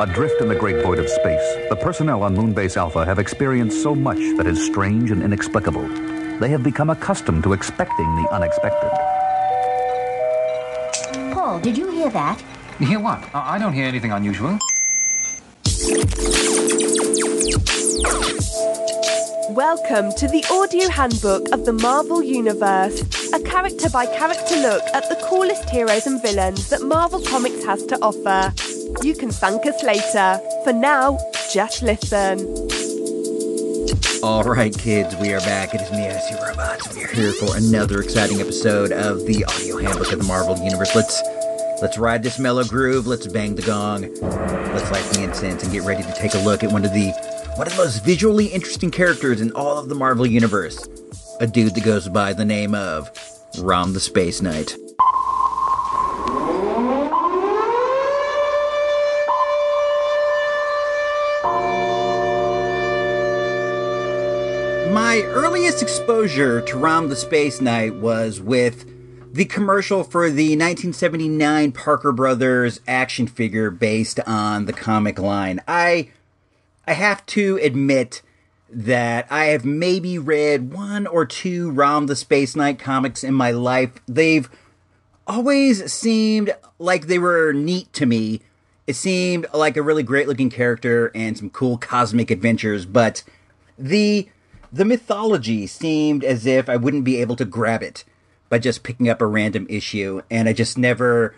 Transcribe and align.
Adrift 0.00 0.40
in 0.40 0.48
the 0.48 0.54
great 0.54 0.82
void 0.82 0.98
of 0.98 1.06
space, 1.10 1.68
the 1.68 1.76
personnel 1.76 2.22
on 2.22 2.34
Moonbase 2.34 2.78
Alpha 2.78 3.04
have 3.04 3.18
experienced 3.18 3.82
so 3.82 3.94
much 3.94 4.16
that 4.38 4.46
is 4.46 4.64
strange 4.64 5.10
and 5.10 5.22
inexplicable. 5.22 5.86
They 6.38 6.48
have 6.48 6.62
become 6.62 6.88
accustomed 6.88 7.42
to 7.42 7.52
expecting 7.52 8.06
the 8.16 8.26
unexpected. 8.32 8.90
Paul, 11.34 11.60
did 11.60 11.76
you 11.76 11.90
hear 11.90 12.08
that? 12.08 12.40
Hear 12.78 12.98
what? 12.98 13.22
I 13.34 13.56
I 13.56 13.58
don't 13.58 13.74
hear 13.74 13.84
anything 13.84 14.10
unusual. 14.10 14.58
Welcome 19.50 20.12
to 20.16 20.28
the 20.28 20.42
audio 20.50 20.88
handbook 20.88 21.52
of 21.52 21.66
the 21.66 21.74
Marvel 21.74 22.22
Universe, 22.22 23.02
a 23.34 23.40
character 23.42 23.90
by 23.90 24.06
character 24.06 24.56
look 24.56 24.82
at 24.94 25.10
the 25.10 25.16
coolest 25.28 25.68
heroes 25.68 26.06
and 26.06 26.22
villains 26.22 26.70
that 26.70 26.80
Marvel 26.80 27.20
Comics 27.20 27.62
has 27.66 27.84
to 27.84 27.98
offer. 28.00 28.54
You 29.02 29.14
can 29.14 29.30
thank 29.30 29.64
us 29.66 29.82
later. 29.82 30.40
For 30.64 30.72
now, 30.72 31.18
just 31.52 31.82
listen. 31.82 32.40
All 34.22 34.42
right, 34.42 34.76
kids, 34.76 35.16
we 35.16 35.32
are 35.32 35.40
back. 35.40 35.74
It 35.74 35.80
is 35.80 35.90
me, 35.92 36.10
See 36.20 36.34
Robots. 36.44 36.94
We 36.94 37.04
are 37.04 37.08
here 37.08 37.32
for 37.32 37.56
another 37.56 38.00
exciting 38.00 38.40
episode 38.40 38.92
of 38.92 39.24
the 39.26 39.44
audio 39.44 39.78
handbook 39.78 40.12
of 40.12 40.18
the 40.18 40.24
Marvel 40.24 40.58
Universe. 40.58 40.94
Let's 40.94 41.22
let's 41.80 41.96
ride 41.96 42.22
this 42.22 42.38
mellow 42.38 42.64
groove. 42.64 43.06
Let's 43.06 43.26
bang 43.26 43.54
the 43.54 43.62
gong. 43.62 44.02
Let's 44.20 44.90
light 44.90 45.04
the 45.14 45.22
incense 45.22 45.62
and 45.62 45.72
get 45.72 45.84
ready 45.84 46.02
to 46.02 46.12
take 46.14 46.34
a 46.34 46.38
look 46.38 46.62
at 46.62 46.70
one 46.70 46.84
of 46.84 46.92
the 46.92 47.12
one 47.56 47.66
of 47.66 47.72
the 47.74 47.82
most 47.82 48.04
visually 48.04 48.46
interesting 48.46 48.90
characters 48.90 49.40
in 49.40 49.52
all 49.52 49.78
of 49.78 49.88
the 49.88 49.94
Marvel 49.94 50.26
Universe. 50.26 50.86
A 51.40 51.46
dude 51.46 51.74
that 51.74 51.84
goes 51.84 52.08
by 52.08 52.34
the 52.34 52.44
name 52.44 52.74
of 52.74 53.10
Rom 53.58 53.94
the 53.94 54.00
Space 54.00 54.42
Knight. 54.42 54.76
Earliest 65.32 65.80
exposure 65.80 66.60
to 66.60 66.76
Rom 66.76 67.08
the 67.08 67.14
Space 67.14 67.60
Knight 67.60 67.94
was 67.94 68.40
with 68.40 68.84
the 69.32 69.44
commercial 69.44 70.02
for 70.02 70.28
the 70.28 70.56
1979 70.56 71.70
Parker 71.70 72.10
Brothers 72.10 72.80
action 72.88 73.28
figure 73.28 73.70
based 73.70 74.18
on 74.26 74.66
the 74.66 74.72
comic 74.72 75.20
line. 75.20 75.60
I 75.68 76.10
I 76.84 76.94
have 76.94 77.24
to 77.26 77.60
admit 77.62 78.22
that 78.68 79.28
I 79.30 79.46
have 79.46 79.64
maybe 79.64 80.18
read 80.18 80.72
one 80.72 81.06
or 81.06 81.24
two 81.26 81.70
Rom 81.70 82.06
the 82.06 82.16
Space 82.16 82.56
Knight 82.56 82.80
comics 82.80 83.22
in 83.22 83.34
my 83.34 83.52
life. 83.52 83.92
They've 84.08 84.50
always 85.28 85.92
seemed 85.92 86.56
like 86.80 87.06
they 87.06 87.20
were 87.20 87.52
neat 87.52 87.92
to 87.92 88.06
me. 88.06 88.40
It 88.88 88.94
seemed 88.94 89.46
like 89.54 89.76
a 89.76 89.82
really 89.82 90.02
great 90.02 90.26
looking 90.26 90.50
character 90.50 91.12
and 91.14 91.38
some 91.38 91.50
cool 91.50 91.78
cosmic 91.78 92.32
adventures, 92.32 92.84
but 92.84 93.22
the 93.78 94.28
the 94.72 94.84
mythology 94.84 95.66
seemed 95.66 96.24
as 96.24 96.46
if 96.46 96.68
I 96.68 96.76
wouldn't 96.76 97.04
be 97.04 97.20
able 97.20 97.36
to 97.36 97.44
grab 97.44 97.82
it 97.82 98.04
by 98.48 98.58
just 98.58 98.82
picking 98.82 99.08
up 99.08 99.20
a 99.20 99.26
random 99.26 99.66
issue, 99.68 100.22
and 100.30 100.48
I 100.48 100.52
just 100.52 100.76
never 100.78 101.34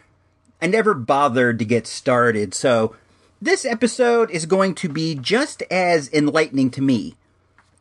I 0.60 0.66
never 0.66 0.94
bothered 0.94 1.58
to 1.58 1.64
get 1.64 1.86
started. 1.86 2.54
So 2.54 2.94
this 3.40 3.64
episode 3.64 4.30
is 4.30 4.46
going 4.46 4.74
to 4.76 4.88
be 4.88 5.14
just 5.14 5.62
as 5.70 6.08
enlightening 6.12 6.70
to 6.70 6.80
me 6.80 7.16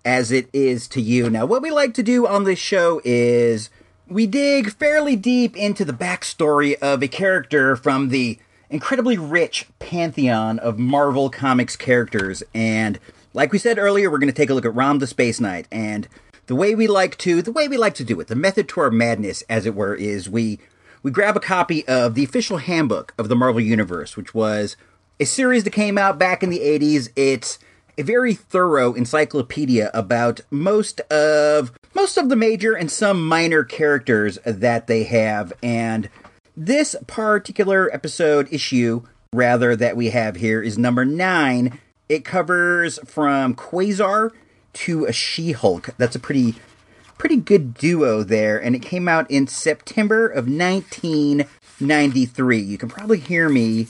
as 0.04 0.32
it 0.32 0.50
is 0.52 0.88
to 0.88 1.02
you. 1.02 1.30
Now, 1.30 1.46
what 1.46 1.62
we 1.62 1.70
like 1.70 1.94
to 1.94 2.04
do 2.04 2.26
on 2.26 2.44
this 2.44 2.58
show 2.58 3.00
is 3.06 3.70
we 4.08 4.26
dig 4.26 4.72
fairly 4.72 5.16
deep 5.16 5.56
into 5.56 5.86
the 5.86 5.94
backstory 5.94 6.74
of 6.80 7.04
a 7.04 7.08
character 7.08 7.76
from 7.76 8.10
the 8.10 8.40
incredibly 8.72 9.18
rich 9.18 9.68
pantheon 9.78 10.58
of 10.60 10.80
Marvel 10.80 11.30
Comics 11.30 11.76
characters. 11.76 12.42
And 12.54 13.00
like 13.34 13.52
we 13.52 13.58
said 13.58 13.78
earlier, 13.78 14.10
we're 14.10 14.20
going 14.20 14.32
to 14.32 14.36
take 14.36 14.50
a 14.50 14.54
look 14.54 14.66
at 14.66 14.76
Rom 14.76 15.00
the 15.00 15.08
Space 15.08 15.40
Knight. 15.40 15.68
And 15.72 16.08
the 16.48 16.56
way 16.56 16.76
we 16.76 16.88
like 16.88 17.18
to, 17.20 17.42
the 17.42 17.52
way 17.52 17.68
we 17.68 17.78
like 17.78 17.94
to 17.96 18.04
do 18.04 18.20
it, 18.20 18.28
the 18.28 18.36
method 18.36 18.68
to 18.70 18.82
our 18.82 18.92
madness, 18.92 19.44
as 19.50 19.66
it 19.66 19.76
were, 19.76 19.96
is 19.96 20.30
we 20.30 20.60
we 21.04 21.12
grab 21.12 21.36
a 21.36 21.42
copy 21.42 21.88
of 21.88 22.14
the 22.14 22.24
official 22.24 22.58
handbook 22.58 23.14
of 23.18 23.28
the 23.28 23.36
Marvel 23.36 23.62
Universe, 23.62 24.16
which 24.16 24.34
was 24.36 24.76
a 25.20 25.26
series 25.26 25.64
that 25.64 25.72
came 25.72 25.98
out 25.98 26.20
back 26.20 26.44
in 26.44 26.50
the 26.50 26.60
80s. 26.60 27.10
It's 27.16 27.58
a 27.98 28.04
very 28.04 28.34
thorough 28.34 28.94
encyclopedia 28.94 29.90
about 29.94 30.42
most 30.50 31.00
of 31.02 31.72
most 31.94 32.18
of 32.18 32.30
the 32.30 32.36
major 32.36 32.74
and 32.74 32.92
some 32.92 33.28
minor 33.28 33.64
characters 33.64 34.38
that 34.46 34.88
they 34.88 35.04
have 35.04 35.52
and 35.62 36.10
this 36.56 36.96
particular 37.08 37.94
episode 37.94 38.48
issue 38.52 39.04
rather 39.34 39.76
that 39.76 39.96
we 39.96 40.10
have 40.10 40.36
here 40.36 40.62
is 40.62 40.78
number 40.78 41.06
9. 41.06 41.80
It 42.12 42.26
covers 42.26 43.00
from 43.06 43.56
Quasar 43.56 44.32
to 44.74 45.06
a 45.06 45.14
She-Hulk. 45.14 45.92
That's 45.98 46.18
a 46.18 46.20
pretty 46.20 46.56
pretty 47.18 47.38
good 47.38 47.74
duo 47.74 48.22
there 48.22 48.62
and 48.62 48.76
it 48.76 48.82
came 48.82 49.08
out 49.08 49.32
in 49.32 49.48
September 49.48 50.28
of 50.28 50.50
1993. 50.50 52.60
You 52.60 52.78
can 52.78 52.90
probably 52.90 53.20
hear 53.20 53.48
me 53.48 53.88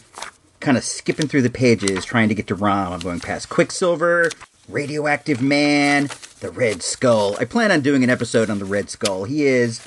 kind 0.60 0.78
of 0.78 0.84
skipping 0.84 1.28
through 1.28 1.42
the 1.42 1.50
pages 1.50 2.06
trying 2.06 2.30
to 2.30 2.36
get 2.36 2.46
to 2.46 2.54
Rom. 2.54 2.94
I'm 2.94 3.00
going 3.00 3.22
past 3.22 3.50
Quicksilver, 3.50 4.30
Radioactive 4.70 5.42
Man, 5.42 6.08
the 6.42 6.52
Red 6.52 6.84
Skull. 6.84 7.36
I 7.40 7.46
plan 7.46 7.72
on 7.72 7.82
doing 7.82 8.04
an 8.04 8.12
episode 8.12 8.52
on 8.52 8.60
the 8.60 8.66
Red 8.66 8.92
Skull. 8.92 9.24
He 9.24 9.48
is 9.48 9.82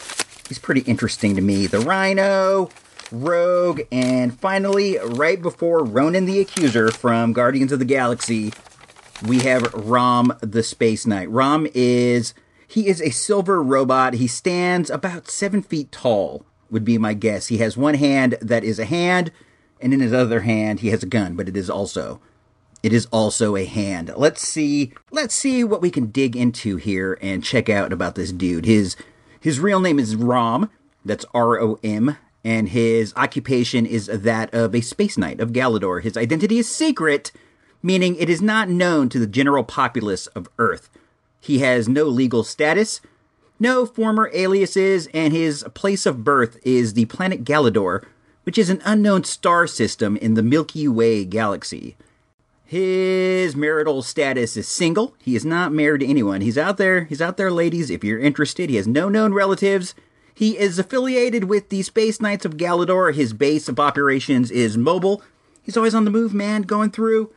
he's 0.49 0.59
pretty 0.59 0.81
interesting 0.81 1.37
to 1.37 1.41
me. 1.41 1.69
The 1.69 1.78
Rhino, 1.78 2.69
Rogue, 3.13 3.83
and 3.93 4.39
finally, 4.39 4.99
right 4.99 5.41
before 5.41 5.85
Ronan 5.85 6.25
the 6.25 6.41
Accuser 6.41 6.91
from 6.91 7.33
Guardians 7.33 7.73
of 7.73 7.79
the 7.79 7.85
Galaxy, 7.85 8.53
we 9.27 9.41
have 9.41 9.73
Rom 9.75 10.37
the 10.41 10.63
Space 10.63 11.07
Knight. 11.07 11.31
Rom 11.31 11.67
is 11.75 12.35
he 12.67 12.89
is 12.89 13.01
a 13.01 13.11
silver 13.11 13.63
robot. 13.63 14.15
He 14.15 14.27
stands 14.27 14.91
about 14.91 15.31
seven 15.31 15.63
feet 15.63 15.93
tall, 15.93 16.45
would 16.71 16.85
be 16.85 16.99
my 16.99 17.15
guess. 17.15 17.49
He 17.49 17.59
has 17.59 17.77
one 17.77 17.95
hand 17.95 18.37
that 18.41 18.65
is 18.65 18.79
a 18.79 18.85
hand 18.85 19.31
and 19.85 19.93
in 19.93 20.01
his 20.01 20.13
other 20.13 20.41
hand 20.41 20.81
he 20.81 20.89
has 20.89 21.03
a 21.03 21.07
gun, 21.07 21.37
but 21.37 21.49
it 21.49 21.57
is 21.57 21.69
also 21.69 22.21
it 22.83 22.93
is 22.93 23.07
also 23.07 23.55
a 23.55 23.65
hand. 23.65 24.13
Let's 24.17 24.41
see 24.41 24.93
let's 25.11 25.35
see 25.35 25.63
what 25.63 25.83
we 25.83 25.91
can 25.91 26.07
dig 26.07 26.35
into 26.37 26.77
here 26.77 27.19
and 27.21 27.45
check 27.45 27.69
out 27.69 27.93
about 27.93 28.15
this 28.15 28.33
dude. 28.33 28.65
His 28.65 28.97
his 29.41 29.61
real 29.61 29.81
name 29.81 29.99
is 29.99 30.17
Rom, 30.17 30.71
that's 31.05 31.27
R 31.35 31.61
O 31.61 31.79
M, 31.85 32.17
and 32.44 32.69
his 32.69 33.15
occupation 33.16 33.87
is 33.87 34.06
that 34.06 34.53
of 34.53 34.75
a 34.75 34.82
space 34.82 35.16
knight 35.16 35.41
of 35.41 35.53
Galador. 35.53 36.03
His 36.03 36.16
identity 36.16 36.59
is 36.59 36.71
secret, 36.71 37.32
meaning 37.82 38.15
it 38.16 38.28
is 38.28 38.43
not 38.43 38.69
known 38.69 39.09
to 39.09 39.19
the 39.19 39.27
general 39.27 39.65
populace 39.65 40.27
of 40.28 40.49
Earth. 40.59 40.91
He 41.41 41.60
has 41.60 41.88
no 41.88 42.05
legal 42.05 42.44
status, 42.44 43.00
no 43.59 43.87
former 43.87 44.31
aliases, 44.34 45.09
and 45.15 45.32
his 45.32 45.65
place 45.75 46.06
of 46.06 46.25
birth 46.25 46.59
is 46.65 46.94
the 46.94 47.06
planet 47.06 47.44
Galador, 47.44 48.05
which 48.44 48.59
is 48.59 48.69
an 48.69 48.82
unknown 48.84 49.25
star 49.25 49.66
system 49.66 50.16
in 50.19 50.34
the 50.34 50.43
Milky 50.43 50.87
Way 50.87 51.25
galaxy. 51.25 51.97
His 52.66 53.55
marital 53.55 54.03
status 54.03 54.56
is 54.56 54.66
single. 54.66 55.15
He 55.22 55.37
is 55.37 55.44
not 55.44 55.72
married 55.72 56.00
to 56.00 56.06
anyone. 56.06 56.41
He's 56.41 56.59
out 56.59 56.76
there. 56.76 57.05
He's 57.05 57.22
out 57.22 57.37
there, 57.37 57.50
ladies. 57.50 57.91
If 57.91 58.03
you're 58.03 58.19
interested, 58.19 58.69
he 58.69 58.76
has 58.76 58.87
no 58.87 59.09
known 59.09 59.32
relatives. 59.32 59.94
He 60.34 60.59
is 60.59 60.78
affiliated 60.78 61.45
with 61.45 61.69
the 61.69 61.83
Space 61.83 62.21
Knights 62.21 62.45
of 62.45 62.56
Galador. 62.56 63.15
His 63.15 63.33
base 63.33 63.69
of 63.69 63.78
operations 63.78 64.50
is 64.50 64.77
mobile. 64.77 65.22
He's 65.62 65.77
always 65.77 65.95
on 65.95 66.05
the 66.05 66.11
move, 66.11 66.34
man, 66.34 66.62
going 66.62 66.91
through 66.91 67.33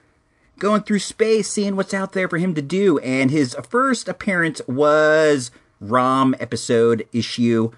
going 0.60 0.82
through 0.82 1.00
space, 1.00 1.50
seeing 1.50 1.76
what's 1.76 1.94
out 1.94 2.14
there 2.14 2.28
for 2.28 2.38
him 2.38 2.56
to 2.56 2.62
do. 2.62 2.98
And 3.00 3.32
his 3.32 3.56
first 3.70 4.08
appearance 4.08 4.62
was 4.68 5.52
Rom 5.80 6.36
episode 6.40 7.08
issue. 7.14 7.72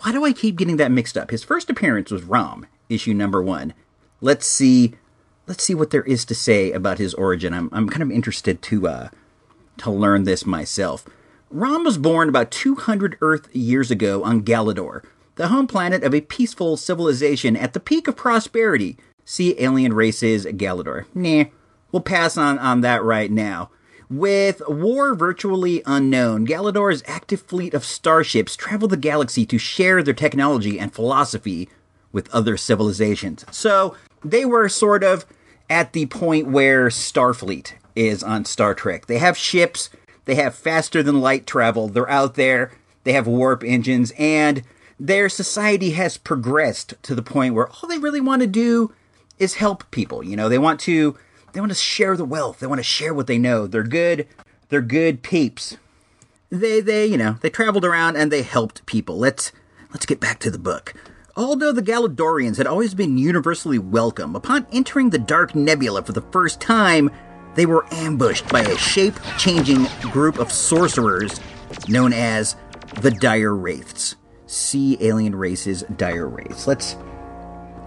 Why 0.00 0.12
do 0.12 0.24
I 0.24 0.32
keep 0.32 0.56
getting 0.56 0.76
that 0.76 0.90
mixed 0.90 1.16
up? 1.16 1.30
His 1.30 1.44
first 1.44 1.70
appearance 1.70 2.10
was 2.10 2.22
Rom 2.22 2.66
issue 2.88 3.14
number 3.14 3.42
one. 3.42 3.72
Let's 4.20 4.46
see, 4.46 4.94
let's 5.46 5.64
see 5.64 5.74
what 5.74 5.90
there 5.90 6.02
is 6.02 6.24
to 6.26 6.34
say 6.34 6.72
about 6.72 6.98
his 6.98 7.14
origin. 7.14 7.54
I'm 7.54 7.70
I'm 7.72 7.88
kind 7.88 8.02
of 8.02 8.10
interested 8.10 8.62
to 8.62 8.88
uh, 8.88 9.08
to 9.78 9.90
learn 9.90 10.24
this 10.24 10.44
myself. 10.44 11.06
Rom 11.50 11.84
was 11.84 11.96
born 11.96 12.28
about 12.28 12.50
200 12.50 13.18
Earth 13.20 13.54
years 13.54 13.90
ago 13.90 14.24
on 14.24 14.42
Galador, 14.42 15.04
the 15.36 15.48
home 15.48 15.68
planet 15.68 16.02
of 16.02 16.12
a 16.12 16.20
peaceful 16.20 16.76
civilization 16.76 17.56
at 17.56 17.72
the 17.72 17.80
peak 17.80 18.08
of 18.08 18.16
prosperity. 18.16 18.96
See 19.24 19.54
alien 19.58 19.92
races, 19.92 20.44
Galador. 20.46 21.06
Nah, 21.14 21.44
we'll 21.92 22.02
pass 22.02 22.36
on 22.36 22.58
on 22.58 22.80
that 22.80 23.02
right 23.04 23.30
now. 23.30 23.70
With 24.10 24.60
war 24.68 25.14
virtually 25.14 25.82
unknown, 25.86 26.46
Galador's 26.46 27.02
active 27.06 27.42
fleet 27.42 27.74
of 27.74 27.84
starships 27.84 28.56
travel 28.56 28.88
the 28.88 28.96
galaxy 28.96 29.46
to 29.46 29.58
share 29.58 30.02
their 30.02 30.14
technology 30.14 30.78
and 30.80 30.92
philosophy 30.92 31.68
with 32.12 32.32
other 32.34 32.56
civilizations. 32.56 33.44
So 33.50 33.96
they 34.24 34.44
were 34.44 34.68
sort 34.68 35.04
of 35.04 35.26
at 35.70 35.92
the 35.92 36.06
point 36.06 36.48
where 36.48 36.88
Starfleet 36.88 37.72
is 37.94 38.22
on 38.22 38.44
Star 38.44 38.74
Trek. 38.74 39.06
They 39.06 39.18
have 39.18 39.36
ships, 39.36 39.90
they 40.26 40.34
have 40.34 40.54
faster 40.54 41.02
than 41.02 41.20
light 41.20 41.46
travel, 41.46 41.88
they're 41.88 42.10
out 42.10 42.34
there, 42.34 42.72
they 43.04 43.12
have 43.14 43.26
warp 43.26 43.64
engines, 43.64 44.12
and 44.18 44.62
their 44.98 45.28
society 45.28 45.90
has 45.90 46.16
progressed 46.16 46.94
to 47.02 47.14
the 47.14 47.22
point 47.22 47.54
where 47.54 47.68
all 47.68 47.88
they 47.88 47.98
really 47.98 48.20
want 48.20 48.42
to 48.42 48.46
do 48.46 48.92
is 49.38 49.54
help 49.54 49.90
people. 49.90 50.22
You 50.22 50.36
know, 50.36 50.48
they 50.48 50.58
want 50.58 50.80
to 50.80 51.16
they 51.52 51.60
want 51.60 51.72
to 51.72 51.78
share 51.78 52.16
the 52.16 52.24
wealth. 52.24 52.60
They 52.60 52.66
want 52.66 52.80
to 52.80 52.84
share 52.84 53.14
what 53.14 53.26
they 53.26 53.38
know. 53.38 53.66
They're 53.66 53.82
good. 53.82 54.26
They're 54.68 54.82
good 54.82 55.22
peeps. 55.22 55.76
They 56.50 56.80
they 56.80 57.06
you 57.06 57.16
know 57.16 57.36
they 57.40 57.50
traveled 57.50 57.84
around 57.84 58.16
and 58.16 58.30
they 58.30 58.42
helped 58.42 58.86
people. 58.86 59.18
Let's 59.18 59.52
let's 59.90 60.06
get 60.06 60.20
back 60.20 60.38
to 60.40 60.50
the 60.50 60.58
book. 60.58 60.94
Although 61.36 61.72
the 61.72 61.82
Galadorians 61.82 62.56
had 62.56 62.66
always 62.66 62.94
been 62.94 63.18
universally 63.18 63.78
welcome, 63.78 64.34
upon 64.34 64.66
entering 64.72 65.10
the 65.10 65.18
Dark 65.18 65.54
Nebula 65.54 66.02
for 66.02 66.12
the 66.12 66.22
first 66.22 66.62
time, 66.62 67.10
they 67.56 67.66
were 67.66 67.86
ambushed 67.90 68.48
by 68.48 68.60
a 68.60 68.76
shape 68.76 69.14
changing 69.38 69.86
group 70.02 70.38
of 70.38 70.52
sorcerers 70.52 71.40
known 71.88 72.12
as 72.12 72.56
the 73.00 73.10
Dire 73.10 73.54
Wraiths. 73.54 74.16
See 74.46 74.96
alien 75.00 75.34
races, 75.34 75.82
Dire 75.96 76.28
Wraiths. 76.28 76.66
Let's 76.66 76.96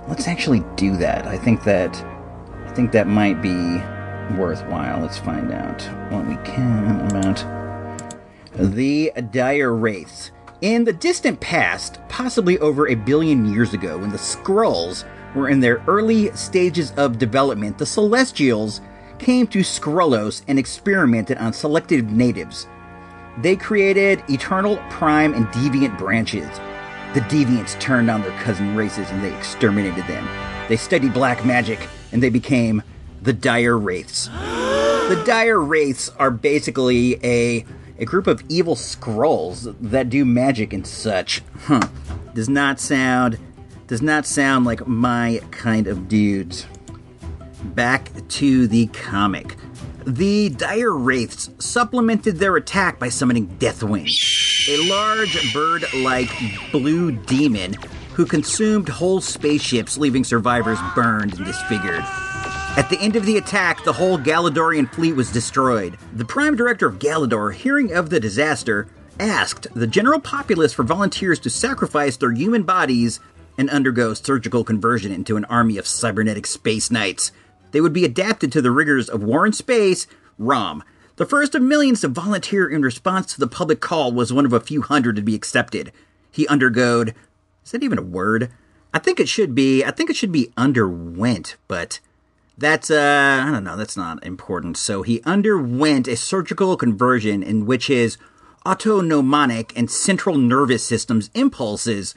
let's 0.07 0.27
actually 0.27 0.63
do 0.75 0.97
that. 0.97 1.25
I 1.27 1.37
think 1.37 1.63
that 1.63 1.95
I 2.65 2.71
think 2.73 2.91
that 2.91 3.07
might 3.07 3.41
be 3.41 3.77
worthwhile. 4.37 5.01
Let's 5.01 5.17
find 5.17 5.51
out 5.51 5.81
what 6.11 6.27
we 6.27 6.35
can 6.43 7.07
about 7.09 7.45
the 8.55 9.11
Dire 9.31 9.73
Wraiths. 9.73 10.31
In 10.61 10.83
the 10.83 10.91
distant 10.91 11.39
past, 11.39 11.99
possibly 12.09 12.59
over 12.59 12.89
a 12.89 12.95
billion 12.95 13.45
years 13.45 13.73
ago, 13.73 13.97
when 13.97 14.09
the 14.09 14.17
Skrulls 14.17 15.05
were 15.33 15.47
in 15.47 15.61
their 15.61 15.81
early 15.87 16.31
stages 16.35 16.91
of 16.97 17.17
development, 17.17 17.77
the 17.77 17.85
Celestials 17.85 18.81
came 19.19 19.47
to 19.47 19.59
Skrullos 19.59 20.41
and 20.47 20.57
experimented 20.57 21.37
on 21.37 21.53
selected 21.53 22.11
natives. 22.11 22.67
They 23.39 23.55
created 23.55 24.23
Eternal, 24.29 24.77
Prime, 24.89 25.33
and 25.33 25.45
Deviant 25.47 25.97
branches. 25.97 26.49
The 27.13 27.21
Deviants 27.21 27.79
turned 27.79 28.09
on 28.09 28.21
their 28.21 28.37
cousin 28.41 28.75
races 28.75 29.09
and 29.11 29.23
they 29.23 29.35
exterminated 29.35 30.05
them. 30.07 30.27
They 30.67 30.77
studied 30.77 31.13
black 31.13 31.45
magic 31.45 31.87
and 32.11 32.21
they 32.21 32.29
became 32.29 32.83
the 33.21 33.33
Dire 33.33 33.77
Wraiths. 33.77 34.27
The 34.27 35.21
Dire 35.25 35.59
Wraiths 35.59 36.09
are 36.17 36.31
basically 36.31 37.19
a 37.25 37.65
a 37.97 38.05
group 38.05 38.27
of 38.27 38.41
evil 38.47 38.75
Skrulls 38.75 39.75
that 39.81 40.09
do 40.09 40.23
magic 40.23 40.71
and 40.71 40.87
such. 40.87 41.41
Huh. 41.65 41.81
Does 42.33 42.47
not 42.47 42.79
sound 42.79 43.37
does 43.87 44.01
not 44.01 44.25
sound 44.25 44.65
like 44.65 44.87
my 44.87 45.41
kind 45.49 45.87
of 45.87 46.07
dudes. 46.07 46.67
Back 47.63 48.11
to 48.29 48.67
the 48.67 48.87
comic. 48.87 49.55
The 50.05 50.49
Dire 50.49 50.93
Wraiths 50.93 51.49
supplemented 51.59 52.37
their 52.37 52.55
attack 52.55 52.99
by 52.99 53.09
summoning 53.09 53.47
Deathwing, 53.59 54.07
a 54.69 54.89
large 54.89 55.53
bird 55.53 55.83
like 55.95 56.31
blue 56.71 57.11
demon 57.11 57.75
who 58.13 58.25
consumed 58.25 58.87
whole 58.87 59.21
spaceships, 59.21 59.97
leaving 59.97 60.23
survivors 60.23 60.79
burned 60.95 61.35
and 61.35 61.45
disfigured. 61.45 62.03
At 62.77 62.87
the 62.89 62.99
end 62.99 63.15
of 63.15 63.25
the 63.25 63.37
attack, 63.37 63.83
the 63.83 63.93
whole 63.93 64.17
Galadorian 64.17 64.89
fleet 64.93 65.13
was 65.13 65.31
destroyed. 65.31 65.97
The 66.13 66.25
Prime 66.25 66.55
Director 66.55 66.87
of 66.87 66.99
Galador, 66.99 67.53
hearing 67.53 67.91
of 67.91 68.09
the 68.09 68.19
disaster, 68.19 68.87
asked 69.19 69.67
the 69.73 69.87
general 69.87 70.21
populace 70.21 70.71
for 70.71 70.83
volunteers 70.83 71.39
to 71.39 71.49
sacrifice 71.49 72.15
their 72.15 72.31
human 72.31 72.63
bodies 72.63 73.19
and 73.57 73.69
undergo 73.69 74.13
surgical 74.13 74.63
conversion 74.63 75.11
into 75.11 75.35
an 75.35 75.43
army 75.45 75.77
of 75.77 75.85
cybernetic 75.85 76.47
space 76.47 76.89
knights. 76.89 77.33
They 77.71 77.81
would 77.81 77.93
be 77.93 78.05
adapted 78.05 78.51
to 78.51 78.61
the 78.61 78.71
rigors 78.71 79.09
of 79.09 79.23
war 79.23 79.45
in 79.45 79.53
space, 79.53 80.07
ROM. 80.37 80.83
The 81.17 81.25
first 81.25 81.53
of 81.53 81.61
millions 81.61 82.01
to 82.01 82.07
volunteer 82.07 82.67
in 82.67 82.81
response 82.81 83.33
to 83.33 83.39
the 83.39 83.47
public 83.47 83.81
call 83.81 84.11
was 84.11 84.31
one 84.31 84.45
of 84.45 84.53
a 84.53 84.59
few 84.59 84.81
hundred 84.81 85.15
to 85.17 85.21
be 85.21 85.35
accepted. 85.35 85.91
He 86.31 86.47
undergoed. 86.47 87.13
Is 87.65 87.71
that 87.71 87.83
even 87.83 87.97
a 87.97 88.03
word? 88.03 88.51
I 88.93 88.99
think 88.99 89.19
it 89.19 89.29
should 89.29 89.53
be. 89.53 89.83
I 89.83 89.91
think 89.91 90.09
it 90.09 90.15
should 90.15 90.31
be 90.31 90.51
underwent, 90.57 91.57
but 91.67 91.99
that's 92.57 92.89
uh 92.89 93.43
I 93.45 93.51
don't 93.51 93.63
know, 93.63 93.77
that's 93.77 93.97
not 93.97 94.23
important. 94.25 94.77
So 94.77 95.03
he 95.03 95.21
underwent 95.23 96.07
a 96.07 96.15
surgical 96.15 96.75
conversion 96.77 97.43
in 97.43 97.65
which 97.65 97.87
his 97.87 98.17
autonomic 98.65 99.77
and 99.77 99.89
central 99.89 100.37
nervous 100.37 100.83
system's 100.83 101.29
impulses 101.33 102.15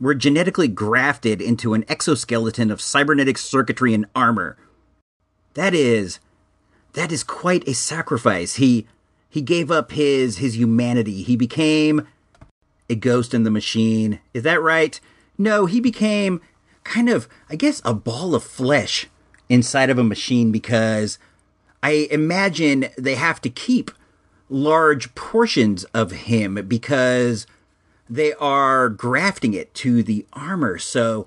were 0.00 0.14
genetically 0.14 0.68
grafted 0.68 1.40
into 1.40 1.74
an 1.74 1.84
exoskeleton 1.88 2.70
of 2.70 2.80
cybernetic 2.80 3.38
circuitry 3.38 3.94
and 3.94 4.06
armor. 4.14 4.56
That 5.54 5.74
is 5.74 6.20
that 6.94 7.12
is 7.12 7.24
quite 7.24 7.66
a 7.66 7.74
sacrifice. 7.74 8.56
He 8.56 8.86
he 9.28 9.40
gave 9.40 9.70
up 9.70 9.92
his 9.92 10.38
his 10.38 10.56
humanity. 10.56 11.22
He 11.22 11.36
became 11.36 12.06
a 12.88 12.94
ghost 12.94 13.34
in 13.34 13.44
the 13.44 13.50
machine. 13.50 14.20
Is 14.34 14.42
that 14.42 14.62
right? 14.62 15.00
No, 15.38 15.66
he 15.66 15.80
became 15.80 16.40
kind 16.84 17.08
of 17.08 17.28
I 17.48 17.56
guess 17.56 17.80
a 17.84 17.94
ball 17.94 18.34
of 18.34 18.42
flesh 18.44 19.08
inside 19.48 19.90
of 19.90 19.98
a 19.98 20.04
machine 20.04 20.52
because 20.52 21.18
I 21.82 22.08
imagine 22.10 22.86
they 22.96 23.16
have 23.16 23.40
to 23.42 23.50
keep 23.50 23.90
large 24.48 25.14
portions 25.14 25.84
of 25.84 26.12
him 26.12 26.54
because 26.68 27.46
they 28.08 28.34
are 28.34 28.88
grafting 28.88 29.54
it 29.54 29.72
to 29.74 30.02
the 30.02 30.26
armor. 30.32 30.78
So 30.78 31.26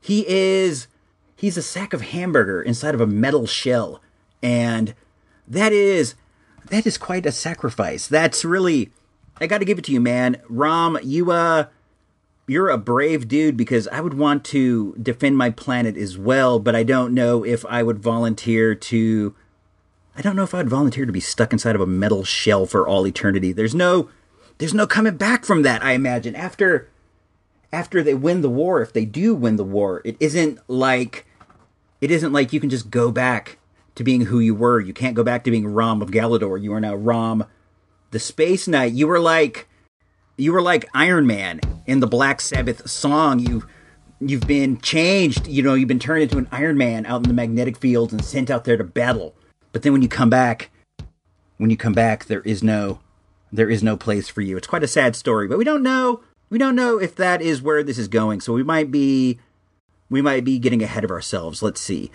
he 0.00 0.26
is 0.28 0.86
he's 1.36 1.56
a 1.56 1.62
sack 1.62 1.92
of 1.92 2.00
hamburger 2.00 2.62
inside 2.62 2.94
of 2.94 3.00
a 3.00 3.06
metal 3.06 3.46
shell 3.46 4.00
and 4.42 4.94
that 5.46 5.72
is 5.72 6.14
that 6.68 6.84
is 6.84 6.98
quite 6.98 7.26
a 7.26 7.32
sacrifice. 7.32 8.08
That's 8.08 8.44
really 8.44 8.90
I 9.38 9.46
got 9.46 9.58
to 9.58 9.64
give 9.64 9.78
it 9.78 9.84
to 9.84 9.92
you, 9.92 10.00
man. 10.00 10.40
Rom, 10.48 10.98
you 11.02 11.30
uh 11.30 11.66
you're 12.48 12.70
a 12.70 12.78
brave 12.78 13.26
dude 13.26 13.56
because 13.56 13.88
I 13.88 14.00
would 14.00 14.14
want 14.14 14.44
to 14.46 14.94
defend 15.02 15.36
my 15.36 15.50
planet 15.50 15.96
as 15.96 16.16
well, 16.16 16.58
but 16.58 16.76
I 16.76 16.84
don't 16.84 17.12
know 17.12 17.44
if 17.44 17.66
I 17.66 17.82
would 17.82 17.98
volunteer 17.98 18.74
to. 18.74 19.34
I 20.16 20.22
don't 20.22 20.36
know 20.36 20.44
if 20.44 20.54
I'd 20.54 20.68
volunteer 20.68 21.04
to 21.04 21.12
be 21.12 21.20
stuck 21.20 21.52
inside 21.52 21.74
of 21.74 21.80
a 21.80 21.86
metal 21.86 22.24
shell 22.24 22.64
for 22.64 22.88
all 22.88 23.06
eternity. 23.06 23.52
There's 23.52 23.74
no, 23.74 24.08
there's 24.56 24.72
no 24.72 24.86
coming 24.86 25.16
back 25.16 25.44
from 25.44 25.60
that. 25.62 25.84
I 25.84 25.92
imagine 25.92 26.34
after, 26.34 26.88
after 27.70 28.02
they 28.02 28.14
win 28.14 28.40
the 28.40 28.48
war, 28.48 28.80
if 28.80 28.94
they 28.94 29.04
do 29.04 29.34
win 29.34 29.56
the 29.56 29.64
war, 29.64 30.00
it 30.06 30.16
isn't 30.18 30.58
like, 30.68 31.25
it 32.00 32.10
isn't 32.10 32.32
like 32.32 32.52
you 32.52 32.60
can 32.60 32.70
just 32.70 32.90
go 32.90 33.10
back 33.10 33.58
to 33.94 34.04
being 34.04 34.22
who 34.22 34.38
you 34.38 34.54
were. 34.54 34.80
You 34.80 34.92
can't 34.92 35.14
go 35.14 35.24
back 35.24 35.44
to 35.44 35.50
being 35.50 35.66
Rom 35.66 36.02
of 36.02 36.10
Galador. 36.10 36.62
You 36.62 36.72
are 36.74 36.80
now 36.80 36.94
Rom, 36.94 37.44
the 38.10 38.18
Space 38.18 38.68
Knight. 38.68 38.92
You 38.92 39.06
were 39.06 39.20
like 39.20 39.68
you 40.36 40.52
were 40.52 40.62
like 40.62 40.88
Iron 40.94 41.26
Man 41.26 41.60
in 41.86 42.00
the 42.00 42.06
Black 42.06 42.40
Sabbath 42.40 42.88
song. 42.88 43.38
You 43.38 43.66
you've 44.20 44.46
been 44.46 44.78
changed. 44.80 45.46
You 45.46 45.62
know, 45.62 45.74
you've 45.74 45.88
been 45.88 45.98
turned 45.98 46.22
into 46.22 46.38
an 46.38 46.48
Iron 46.52 46.76
Man 46.76 47.06
out 47.06 47.22
in 47.24 47.28
the 47.28 47.34
magnetic 47.34 47.78
fields 47.78 48.12
and 48.12 48.24
sent 48.24 48.50
out 48.50 48.64
there 48.64 48.76
to 48.76 48.84
battle. 48.84 49.34
But 49.72 49.82
then 49.82 49.92
when 49.92 50.02
you 50.02 50.08
come 50.08 50.30
back, 50.30 50.70
when 51.56 51.70
you 51.70 51.76
come 51.76 51.92
back, 51.92 52.26
there 52.26 52.42
is 52.42 52.62
no 52.62 53.00
there 53.52 53.70
is 53.70 53.82
no 53.82 53.96
place 53.96 54.28
for 54.28 54.42
you. 54.42 54.56
It's 54.56 54.66
quite 54.66 54.82
a 54.82 54.88
sad 54.88 55.16
story, 55.16 55.48
but 55.48 55.58
we 55.58 55.64
don't 55.64 55.82
know 55.82 56.20
we 56.50 56.58
don't 56.58 56.76
know 56.76 56.98
if 56.98 57.16
that 57.16 57.42
is 57.42 57.62
where 57.62 57.82
this 57.82 57.98
is 57.98 58.08
going. 58.08 58.40
So 58.40 58.52
we 58.52 58.62
might 58.62 58.90
be 58.90 59.38
we 60.08 60.22
might 60.22 60.44
be 60.44 60.58
getting 60.58 60.82
ahead 60.82 61.04
of 61.04 61.10
ourselves. 61.10 61.62
Let's 61.62 61.80
see. 61.80 62.10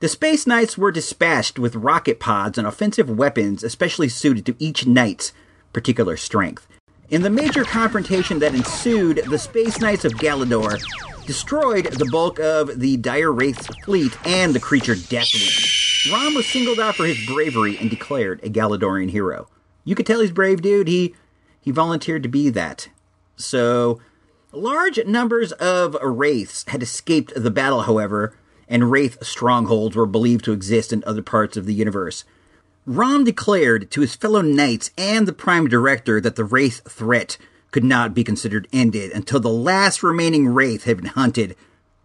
The 0.00 0.08
Space 0.08 0.46
Knights 0.46 0.76
were 0.76 0.92
dispatched 0.92 1.58
with 1.58 1.76
rocket 1.76 2.20
pods 2.20 2.58
and 2.58 2.66
offensive 2.66 3.08
weapons 3.08 3.64
especially 3.64 4.08
suited 4.08 4.44
to 4.46 4.56
each 4.58 4.86
knight's 4.86 5.32
particular 5.72 6.16
strength. 6.16 6.66
In 7.10 7.22
the 7.22 7.30
major 7.30 7.64
confrontation 7.64 8.38
that 8.40 8.54
ensued, 8.54 9.18
the 9.28 9.38
Space 9.38 9.80
Knights 9.80 10.04
of 10.04 10.12
Galador 10.12 10.80
destroyed 11.26 11.86
the 11.86 12.08
bulk 12.10 12.38
of 12.38 12.80
the 12.80 12.96
Dire 12.96 13.32
Wraith's 13.32 13.66
fleet 13.84 14.16
and 14.26 14.54
the 14.54 14.60
creature 14.60 14.94
Deathwing. 14.94 16.12
Rom 16.12 16.34
was 16.34 16.46
singled 16.46 16.80
out 16.80 16.96
for 16.96 17.06
his 17.06 17.26
bravery 17.26 17.78
and 17.78 17.88
declared 17.88 18.42
a 18.42 18.50
Galadorian 18.50 19.10
hero. 19.10 19.48
You 19.84 19.94
could 19.94 20.06
tell 20.06 20.20
he's 20.20 20.30
brave, 20.30 20.60
dude. 20.62 20.88
He 20.88 21.14
he 21.60 21.70
volunteered 21.70 22.22
to 22.22 22.28
be 22.28 22.50
that. 22.50 22.88
So, 23.36 24.00
large 24.56 25.04
numbers 25.06 25.52
of 25.52 25.96
wraiths 26.02 26.64
had 26.68 26.82
escaped 26.82 27.32
the 27.34 27.50
battle, 27.50 27.82
however, 27.82 28.36
and 28.68 28.90
wraith 28.90 29.22
strongholds 29.24 29.96
were 29.96 30.06
believed 30.06 30.44
to 30.44 30.52
exist 30.52 30.92
in 30.92 31.04
other 31.06 31.22
parts 31.22 31.56
of 31.56 31.66
the 31.66 31.74
universe. 31.74 32.24
Rom 32.86 33.24
declared 33.24 33.90
to 33.92 34.02
his 34.02 34.14
fellow 34.14 34.42
knights 34.42 34.90
and 34.98 35.26
the 35.26 35.32
Prime 35.32 35.68
Director 35.68 36.20
that 36.20 36.36
the 36.36 36.44
Wraith 36.44 36.82
threat 36.88 37.38
could 37.70 37.84
not 37.84 38.14
be 38.14 38.22
considered 38.22 38.68
ended 38.72 39.10
until 39.12 39.40
the 39.40 39.48
last 39.48 40.02
remaining 40.02 40.48
Wraith 40.48 40.84
had 40.84 40.98
been 40.98 41.06
hunted 41.06 41.56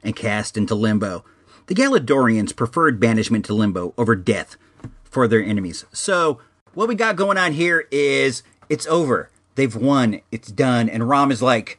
and 0.03 0.15
cast 0.15 0.57
into 0.57 0.75
limbo. 0.75 1.25
The 1.67 1.75
Galadorians 1.75 2.55
preferred 2.55 2.99
banishment 2.99 3.45
to 3.45 3.53
limbo 3.53 3.93
over 3.97 4.15
death 4.15 4.55
for 5.03 5.27
their 5.27 5.43
enemies. 5.43 5.85
So, 5.91 6.39
what 6.73 6.87
we 6.87 6.95
got 6.95 7.15
going 7.15 7.37
on 7.37 7.53
here 7.53 7.87
is 7.91 8.41
it's 8.69 8.87
over. 8.87 9.29
They've 9.55 9.75
won. 9.75 10.21
It's 10.31 10.51
done. 10.51 10.87
And 10.87 11.09
Rom 11.09 11.31
is 11.31 11.41
like, 11.41 11.77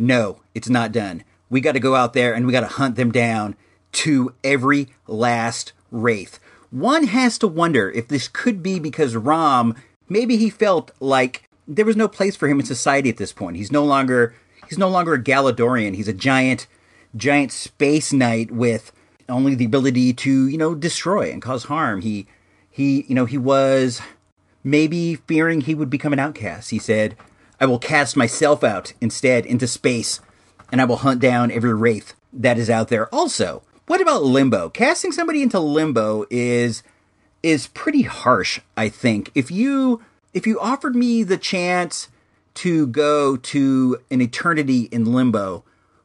no, 0.00 0.40
it's 0.54 0.70
not 0.70 0.92
done. 0.92 1.24
We 1.50 1.60
got 1.60 1.72
to 1.72 1.80
go 1.80 1.94
out 1.94 2.14
there 2.14 2.32
and 2.32 2.46
we 2.46 2.52
got 2.52 2.60
to 2.60 2.66
hunt 2.66 2.96
them 2.96 3.12
down 3.12 3.54
to 3.92 4.34
every 4.42 4.88
last 5.06 5.74
Wraith. 5.90 6.40
One 6.70 7.04
has 7.04 7.36
to 7.38 7.46
wonder 7.46 7.90
if 7.90 8.08
this 8.08 8.26
could 8.26 8.62
be 8.62 8.78
because 8.78 9.14
Rom, 9.14 9.74
maybe 10.08 10.38
he 10.38 10.48
felt 10.48 10.90
like 11.00 11.50
there 11.68 11.84
was 11.84 11.96
no 11.96 12.08
place 12.08 12.34
for 12.34 12.48
him 12.48 12.60
in 12.60 12.64
society 12.64 13.10
at 13.10 13.18
this 13.18 13.34
point. 13.34 13.58
He's 13.58 13.70
no 13.70 13.84
longer 13.84 14.34
he's 14.68 14.78
no 14.78 14.88
longer 14.88 15.14
a 15.14 15.22
Galadorian. 15.22 15.94
He's 15.94 16.08
a 16.08 16.14
giant 16.14 16.66
giant 17.14 17.52
space 17.52 18.10
knight 18.10 18.50
with 18.50 18.92
only 19.28 19.54
the 19.54 19.66
ability 19.66 20.14
to, 20.14 20.48
you 20.48 20.56
know, 20.56 20.74
destroy 20.74 21.30
and 21.30 21.42
cause 21.42 21.64
harm. 21.64 22.00
He, 22.00 22.26
he, 22.70 23.02
you 23.02 23.14
know, 23.14 23.26
he 23.26 23.36
was 23.38 24.00
maybe 24.64 25.16
fearing 25.16 25.60
he 25.60 25.74
would 25.74 25.90
become 25.90 26.14
an 26.14 26.18
outcast. 26.18 26.70
He 26.70 26.78
said, 26.78 27.16
I 27.60 27.66
will 27.66 27.78
cast 27.78 28.16
myself 28.16 28.64
out 28.64 28.94
instead 29.00 29.44
into 29.44 29.66
space, 29.66 30.20
and 30.72 30.80
I 30.80 30.86
will 30.86 30.96
hunt 30.96 31.20
down 31.20 31.50
every 31.50 31.74
wraith 31.74 32.14
that 32.32 32.58
is 32.58 32.70
out 32.70 32.88
there. 32.88 33.12
Also, 33.14 33.62
what 33.86 34.00
about 34.00 34.22
limbo? 34.22 34.70
Casting 34.70 35.12
somebody 35.12 35.42
into 35.42 35.60
limbo 35.60 36.24
is 36.30 36.82
is 37.42 37.68
pretty 37.68 38.02
harsh, 38.02 38.60
I 38.76 38.88
think. 38.88 39.30
If 39.34 39.50
you 39.50 40.02
if 40.32 40.46
you 40.46 40.60
offered 40.60 40.94
me 40.94 41.22
the 41.22 41.36
chance 41.36 42.08
to 42.54 42.86
go 42.86 43.36
to 43.36 44.00
an 44.10 44.20
eternity 44.20 44.82
in 44.92 45.12
limbo 45.12 45.64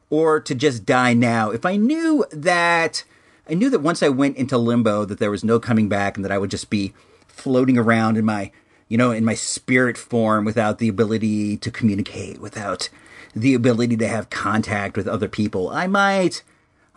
or 0.09 0.39
to 0.39 0.55
just 0.55 0.85
die 0.85 1.13
now, 1.13 1.51
if 1.51 1.65
I 1.65 1.75
knew 1.75 2.25
that 2.31 3.03
I 3.47 3.53
knew 3.53 3.69
that 3.69 3.79
once 3.79 4.01
I 4.01 4.09
went 4.09 4.37
into 4.37 4.57
limbo 4.57 5.05
that 5.05 5.19
there 5.19 5.31
was 5.31 5.43
no 5.43 5.59
coming 5.59 5.87
back 5.87 6.17
and 6.17 6.25
that 6.25 6.31
I 6.31 6.37
would 6.37 6.51
just 6.51 6.69
be 6.69 6.93
floating 7.27 7.77
around 7.77 8.17
in 8.17 8.25
my 8.25 8.51
you 8.87 8.97
know 8.97 9.11
in 9.11 9.25
my 9.25 9.33
spirit 9.33 9.97
form 9.97 10.45
without 10.45 10.79
the 10.79 10.87
ability 10.87 11.57
to 11.57 11.71
communicate, 11.71 12.39
without 12.39 12.89
the 13.35 13.53
ability 13.53 13.97
to 13.97 14.07
have 14.07 14.29
contact 14.29 14.95
with 14.95 15.07
other 15.07 15.27
people, 15.27 15.69
I 15.69 15.87
might 15.87 16.43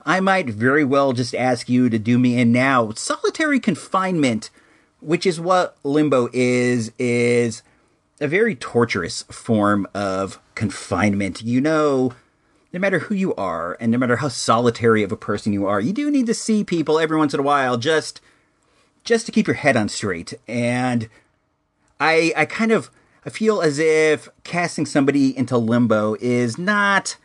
I 0.09 0.21
might 0.21 0.49
very 0.49 0.85
well 0.85 1.13
just 1.13 1.35
ask 1.35 1.69
you 1.69 1.91
to 1.91 1.99
do 1.99 2.19
me 2.19 2.39
in 2.41 2.51
now. 2.51 2.93
Solitary 2.93 3.61
confinement, 3.61 4.49
which 5.01 5.27
is 5.27 5.39
what 5.39 5.77
limbo 5.85 6.31
is, 6.33 6.93
is 6.99 7.63
a 8.19 8.27
very 8.27 8.55
torturous 8.55 9.23
form 9.25 9.87
of 9.95 10.41
confinement. 10.55 11.43
You 11.43 11.61
know, 11.61 12.15
no 12.73 12.81
matter 12.81 13.01
who 13.01 13.15
you 13.15 13.35
are 13.35 13.77
and 13.81 13.93
no 13.93 13.99
matter 13.99 14.17
how 14.17 14.29
solitary 14.29 15.03
of 15.03 15.13
a 15.13 15.17
person 15.17 15.53
you 15.53 15.67
are, 15.67 15.79
you 15.79 15.93
do 15.93 16.11
need 16.11 16.27
to 16.27 16.35
see 16.35 16.65
people 16.65 16.99
every 16.99 17.19
once 17.19 17.35
in 17.35 17.41
a 17.41 17.43
while 17.43 17.77
just 17.77 18.23
just 19.05 19.27
to 19.27 19.33
keep 19.33 19.47
your 19.47 19.57
head 19.57 19.77
on 19.77 19.91
straight. 19.91 20.35
And 20.49 21.11
I 22.01 22.33
I 22.37 22.45
kind 22.45 22.73
of 22.73 22.91
I 23.27 23.31
feel 23.31 23.61
as 23.61 23.79
if 23.79 24.29
casting 24.45 24.87
somebody 24.87 25.37
into 25.37 25.59
limbo 25.59 26.17
is 26.21 26.59
not 26.59 27.17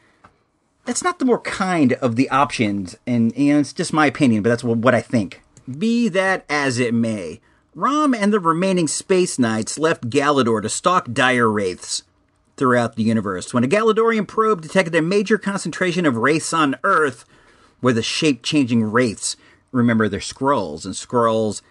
that's 0.86 1.04
not 1.04 1.20
the 1.20 1.26
more 1.26 1.40
kind 1.40 1.94
of 1.94 2.16
the 2.16 2.30
options, 2.30 2.98
and 3.08 3.36
know, 3.54 3.60
it's 3.60 3.74
just 3.74 3.94
my 3.94 4.06
opinion, 4.06 4.44
but 4.44 4.50
that's 4.50 4.64
what 4.64 4.94
I 4.94 5.02
think. 5.02 5.42
Be 5.78 6.10
that 6.10 6.44
as 6.50 6.78
it 6.78 6.94
may, 6.94 7.40
Rom 7.74 8.14
and 8.14 8.34
the 8.34 8.40
remaining 8.40 8.88
Space 8.88 9.40
Knights 9.40 9.80
left 9.80 10.10
Galador 10.10 10.62
to 10.62 10.70
stalk 10.70 11.12
dire 11.14 11.50
wraiths 11.50 12.04
throughout 12.58 12.96
the 12.96 13.04
universe. 13.04 13.54
When 13.54 13.64
a 13.64 13.68
Galadorian 13.68 14.28
probe 14.28 14.62
detected 14.62 14.94
a 14.96 15.02
major 15.02 15.38
concentration 15.38 16.06
of 16.06 16.18
wraiths 16.18 16.54
on 16.54 16.76
Earth, 16.84 17.26
where 17.80 17.94
the 17.94 18.04
shape-changing 18.04 18.84
wraiths, 18.84 19.36
remember 19.72 20.08
they're 20.08 20.20
Skrulls, 20.20 20.86
and 20.86 20.94
Skrulls 20.94 21.62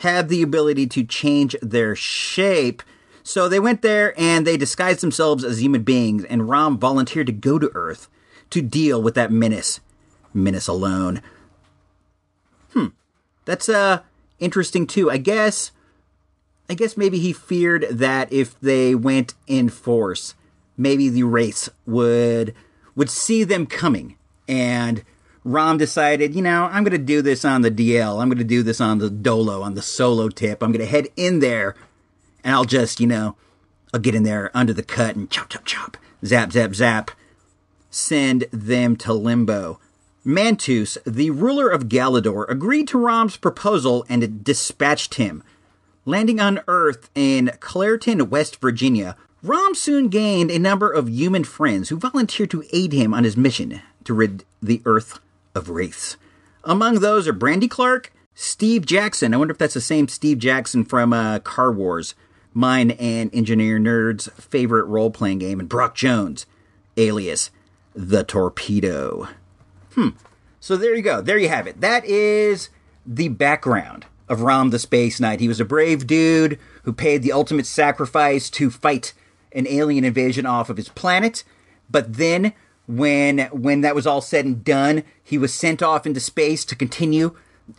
have 0.00 0.28
the 0.28 0.42
ability 0.42 0.86
to 0.86 1.04
change 1.04 1.54
their 1.60 1.94
shape. 1.94 2.82
So 3.22 3.48
they 3.48 3.60
went 3.60 3.82
there 3.82 4.18
and 4.18 4.46
they 4.46 4.56
disguised 4.56 5.02
themselves 5.02 5.44
as 5.44 5.62
human 5.62 5.82
beings, 5.82 6.24
and 6.24 6.48
Rom 6.48 6.78
volunteered 6.78 7.26
to 7.26 7.32
go 7.32 7.58
to 7.58 7.70
Earth 7.74 8.08
to 8.48 8.62
deal 8.62 9.02
with 9.02 9.14
that 9.14 9.30
menace. 9.30 9.80
Menace 10.32 10.68
alone. 10.68 11.20
Hmm. 12.72 12.86
That's 13.44 13.68
uh 13.68 14.00
interesting 14.38 14.86
too. 14.86 15.10
I 15.10 15.18
guess 15.18 15.70
I 16.68 16.74
guess 16.74 16.96
maybe 16.96 17.18
he 17.18 17.32
feared 17.32 17.86
that 17.90 18.32
if 18.32 18.58
they 18.60 18.94
went 18.94 19.34
in 19.46 19.68
force, 19.68 20.34
maybe 20.76 21.08
the 21.08 21.24
race 21.24 21.68
would 21.84 22.54
would 22.94 23.10
see 23.10 23.44
them 23.44 23.66
coming. 23.66 24.16
And 24.48 25.04
Rom 25.44 25.78
decided, 25.78 26.34
you 26.34 26.42
know, 26.42 26.64
I'm 26.70 26.84
going 26.84 26.92
to 26.92 26.98
do 26.98 27.22
this 27.22 27.44
on 27.44 27.62
the 27.62 27.70
DL. 27.70 28.20
I'm 28.20 28.28
going 28.28 28.38
to 28.38 28.44
do 28.44 28.62
this 28.62 28.80
on 28.80 28.98
the 28.98 29.08
Dolo, 29.08 29.62
on 29.62 29.74
the 29.74 29.82
solo 29.82 30.28
tip. 30.28 30.62
I'm 30.62 30.72
going 30.72 30.84
to 30.84 30.90
head 30.90 31.08
in 31.16 31.40
there 31.40 31.74
and 32.44 32.54
I'll 32.54 32.64
just, 32.64 33.00
you 33.00 33.06
know, 33.06 33.36
I'll 33.92 34.00
get 34.00 34.14
in 34.14 34.22
there 34.22 34.50
under 34.54 34.72
the 34.72 34.82
cut 34.82 35.16
and 35.16 35.30
chop, 35.30 35.48
chop, 35.48 35.64
chop, 35.64 35.96
zap, 36.24 36.52
zap, 36.52 36.74
zap 36.74 37.10
send 37.90 38.46
them 38.52 38.96
to 38.96 39.12
limbo. 39.12 39.80
Mantus, 40.24 40.96
the 41.04 41.30
ruler 41.30 41.68
of 41.68 41.88
Galador, 41.88 42.48
agreed 42.48 42.88
to 42.88 42.98
Rom's 42.98 43.36
proposal 43.36 44.06
and 44.08 44.44
dispatched 44.44 45.14
him. 45.14 45.42
Landing 46.04 46.40
on 46.40 46.60
Earth 46.68 47.10
in 47.14 47.50
Clairton, 47.60 48.30
West 48.30 48.60
Virginia, 48.60 49.16
Rom 49.42 49.74
soon 49.74 50.08
gained 50.08 50.50
a 50.50 50.58
number 50.58 50.90
of 50.90 51.08
human 51.08 51.44
friends 51.44 51.88
who 51.88 51.96
volunteered 51.96 52.50
to 52.50 52.64
aid 52.72 52.92
him 52.92 53.12
on 53.14 53.24
his 53.24 53.36
mission 53.36 53.80
to 54.04 54.14
rid 54.14 54.44
the 54.62 54.82
Earth 54.84 55.18
of 55.54 55.68
wraiths. 55.68 56.16
Among 56.64 56.96
those 56.96 57.26
are 57.26 57.32
Brandy 57.32 57.68
Clark, 57.68 58.12
Steve 58.34 58.86
Jackson. 58.86 59.34
I 59.34 59.36
wonder 59.36 59.52
if 59.52 59.58
that's 59.58 59.74
the 59.74 59.80
same 59.80 60.08
Steve 60.08 60.38
Jackson 60.38 60.84
from 60.84 61.12
uh, 61.12 61.38
Car 61.40 61.72
Wars, 61.72 62.14
mine 62.52 62.92
and 62.92 63.34
Engineer 63.34 63.78
Nerd's 63.78 64.28
favorite 64.38 64.84
role 64.84 65.10
playing 65.10 65.38
game, 65.38 65.60
and 65.60 65.68
Brock 65.68 65.94
Jones, 65.94 66.46
alias 66.96 67.50
the 67.94 68.24
torpedo. 68.24 69.28
Hmm. 69.94 70.10
So 70.60 70.76
there 70.76 70.94
you 70.94 71.02
go. 71.02 71.20
There 71.20 71.38
you 71.38 71.48
have 71.48 71.66
it. 71.66 71.80
That 71.80 72.04
is 72.04 72.68
the 73.06 73.28
background 73.28 74.06
of 74.28 74.42
Rom 74.42 74.70
the 74.70 74.78
Space 74.78 75.18
Knight. 75.18 75.40
He 75.40 75.48
was 75.48 75.60
a 75.60 75.64
brave 75.64 76.06
dude 76.06 76.58
who 76.84 76.92
paid 76.92 77.22
the 77.22 77.32
ultimate 77.32 77.66
sacrifice 77.66 78.48
to 78.50 78.70
fight 78.70 79.12
an 79.52 79.66
alien 79.66 80.04
invasion 80.04 80.46
off 80.46 80.70
of 80.70 80.76
his 80.76 80.88
planet. 80.88 81.42
But 81.90 82.14
then, 82.14 82.52
when 82.96 83.38
when 83.52 83.80
that 83.82 83.94
was 83.94 84.06
all 84.06 84.20
said 84.20 84.44
and 84.44 84.64
done, 84.64 85.04
he 85.22 85.38
was 85.38 85.54
sent 85.54 85.82
off 85.82 86.06
into 86.06 86.20
space 86.20 86.64
to 86.66 86.76
continue 86.76 87.36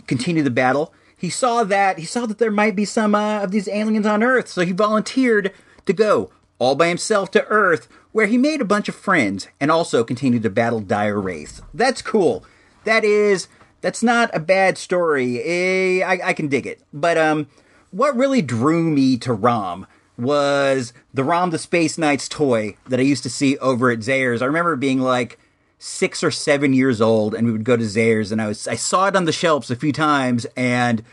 continue 0.07 0.43
the 0.43 0.49
battle. 0.49 0.93
He 1.15 1.29
saw 1.29 1.63
that 1.63 1.99
he 1.99 2.05
saw 2.05 2.25
that 2.25 2.37
there 2.37 2.51
might 2.51 2.75
be 2.75 2.85
some 2.85 3.13
uh, 3.13 3.43
of 3.43 3.51
these 3.51 3.67
aliens 3.67 4.05
on 4.05 4.23
Earth, 4.23 4.47
so 4.47 4.61
he 4.61 4.71
volunteered 4.71 5.53
to 5.85 5.93
go 5.93 6.31
all 6.59 6.75
by 6.75 6.87
himself 6.87 7.31
to 7.31 7.45
Earth 7.47 7.87
where 8.11 8.27
he 8.27 8.37
made 8.37 8.61
a 8.61 8.65
bunch 8.65 8.89
of 8.89 8.95
friends 8.95 9.47
and 9.59 9.71
also 9.71 10.03
continued 10.03 10.43
to 10.43 10.49
battle 10.49 10.79
dire 10.79 11.19
wraiths. 11.19 11.61
That's 11.73 12.01
cool. 12.01 12.45
That 12.83 13.03
is 13.03 13.47
that's 13.81 14.03
not 14.03 14.29
a 14.33 14.39
bad 14.39 14.77
story. 14.77 15.41
Eh, 15.41 16.05
I, 16.05 16.29
I 16.29 16.33
can 16.33 16.47
dig 16.47 16.67
it. 16.67 16.81
But 16.93 17.17
um, 17.17 17.47
what 17.89 18.15
really 18.15 18.41
drew 18.41 18.89
me 18.89 19.17
to 19.17 19.33
Rom 19.33 19.87
was 20.17 20.93
the 21.13 21.23
Rom 21.23 21.49
the 21.51 21.57
Space 21.57 21.97
Knights 21.97 22.27
toy 22.27 22.75
that 22.87 22.99
I 22.99 23.03
used 23.03 23.23
to 23.23 23.29
see 23.29 23.57
over 23.57 23.91
at 23.91 23.99
Zayre's. 23.99 24.41
I 24.41 24.45
remember 24.45 24.75
being 24.75 24.99
like 24.99 25.39
six 25.79 26.23
or 26.23 26.31
seven 26.31 26.73
years 26.73 27.01
old, 27.01 27.33
and 27.33 27.45
we 27.45 27.51
would 27.51 27.63
go 27.63 27.75
to 27.75 27.83
Zayre's, 27.83 28.31
and 28.31 28.41
I 28.41 28.47
was 28.47 28.67
I 28.67 28.75
saw 28.75 29.07
it 29.07 29.15
on 29.15 29.25
the 29.25 29.31
shelves 29.31 29.71
a 29.71 29.75
few 29.75 29.91
times, 29.91 30.45
and 30.55 31.03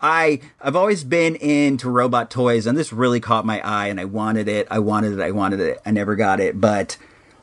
I 0.00 0.40
I've 0.60 0.76
always 0.76 1.04
been 1.04 1.36
into 1.36 1.88
robot 1.88 2.30
toys, 2.30 2.66
and 2.66 2.76
this 2.76 2.92
really 2.92 3.20
caught 3.20 3.46
my 3.46 3.60
eye, 3.60 3.88
and 3.88 4.00
I 4.00 4.04
wanted 4.04 4.48
it. 4.48 4.66
I 4.70 4.78
wanted 4.78 5.12
it. 5.12 5.20
I 5.20 5.30
wanted 5.30 5.60
it. 5.60 5.80
I 5.86 5.90
never 5.90 6.16
got 6.16 6.40
it, 6.40 6.60
but 6.60 6.96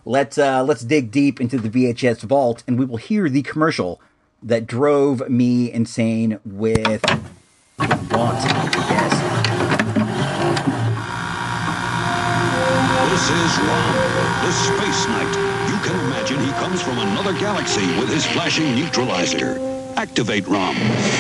let's 0.06 0.38
uh, 0.38 0.64
let's 0.64 0.82
dig 0.82 1.12
deep 1.12 1.40
into 1.40 1.58
the 1.58 1.70
VHS 1.70 2.24
vault, 2.24 2.64
and 2.68 2.78
we 2.78 2.86
will 2.86 2.98
hear 2.98 3.30
the 3.30 3.42
commercial 3.42 4.02
that 4.44 4.68
drove 4.68 5.28
me 5.30 5.72
insane 5.72 6.40
with 6.46 7.04
want. 8.12 9.05
This 13.26 13.58
is 13.58 13.58
Rom, 13.58 13.96
the 14.46 14.52
Space 14.52 15.08
Knight. 15.08 15.36
You 15.68 15.80
can 15.80 16.00
imagine 16.06 16.40
he 16.42 16.52
comes 16.62 16.80
from 16.80 17.00
another 17.00 17.34
galaxy 17.34 17.88
with 17.98 18.08
his 18.08 18.24
flashing 18.24 18.76
neutralizer. 18.76 19.58
Activate 19.98 20.46
ROM. 20.48 20.76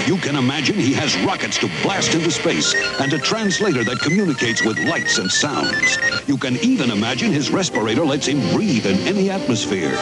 You 0.05 0.17
can 0.17 0.35
imagine 0.35 0.75
he 0.75 0.93
has 0.93 1.17
rockets 1.25 1.57
to 1.61 1.71
blast 1.81 2.13
into 2.13 2.29
space 2.29 2.75
and 3.01 3.11
a 3.11 3.17
translator 3.17 3.83
that 3.85 4.01
communicates 4.01 4.63
with 4.63 4.77
lights 4.87 5.17
and 5.17 5.31
sounds. 5.31 5.97
You 6.27 6.37
can 6.37 6.57
even 6.57 6.91
imagine 6.91 7.31
his 7.31 7.49
respirator 7.49 8.05
lets 8.05 8.27
him 8.27 8.39
breathe 8.55 8.85
in 8.85 8.99
any 9.07 9.31
atmosphere. 9.31 9.97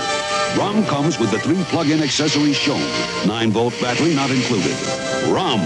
ROM 0.57 0.83
comes 0.87 1.17
with 1.19 1.31
the 1.31 1.39
three 1.39 1.63
plug-in 1.71 2.03
accessories 2.03 2.57
shown. 2.57 2.81
9-volt 3.21 3.79
battery 3.79 4.13
not 4.13 4.29
included. 4.29 4.75
ROM, 5.31 5.61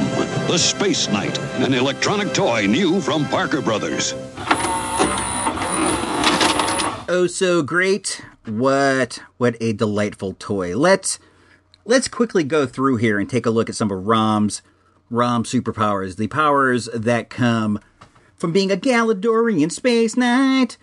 the 0.48 0.60
Space 0.60 1.10
Knight, 1.10 1.39
an 1.65 1.74
electronic 1.74 2.32
toy 2.36 2.67
new 2.67 3.01
from 3.01 3.25
Parker 3.25 3.60
Brothers. 3.60 4.13
Oh, 7.10 7.26
so 7.26 7.64
great. 7.64 8.22
What 8.46 9.20
what 9.38 9.56
a 9.62 9.72
delightful 9.72 10.36
toy. 10.38 10.76
Let's 10.76 11.20
let's 11.86 12.10
quickly 12.10 12.44
go 12.44 12.66
through 12.66 12.98
here 12.98 13.18
and 13.18 13.30
take 13.30 13.46
a 13.46 13.50
look 13.50 13.70
at 13.70 13.78
some 13.78 13.92
of 13.92 14.06
Rom's 14.06 14.62
Rom 15.10 15.46
superpowers. 15.46 16.18
The 16.18 16.28
powers 16.28 16.90
that 16.94 17.30
come 17.30 17.80
from 18.36 18.52
being 18.52 18.74
a 18.74 18.76
Galadorian 18.76 19.72
space 19.72 20.18
knight. 20.18 20.78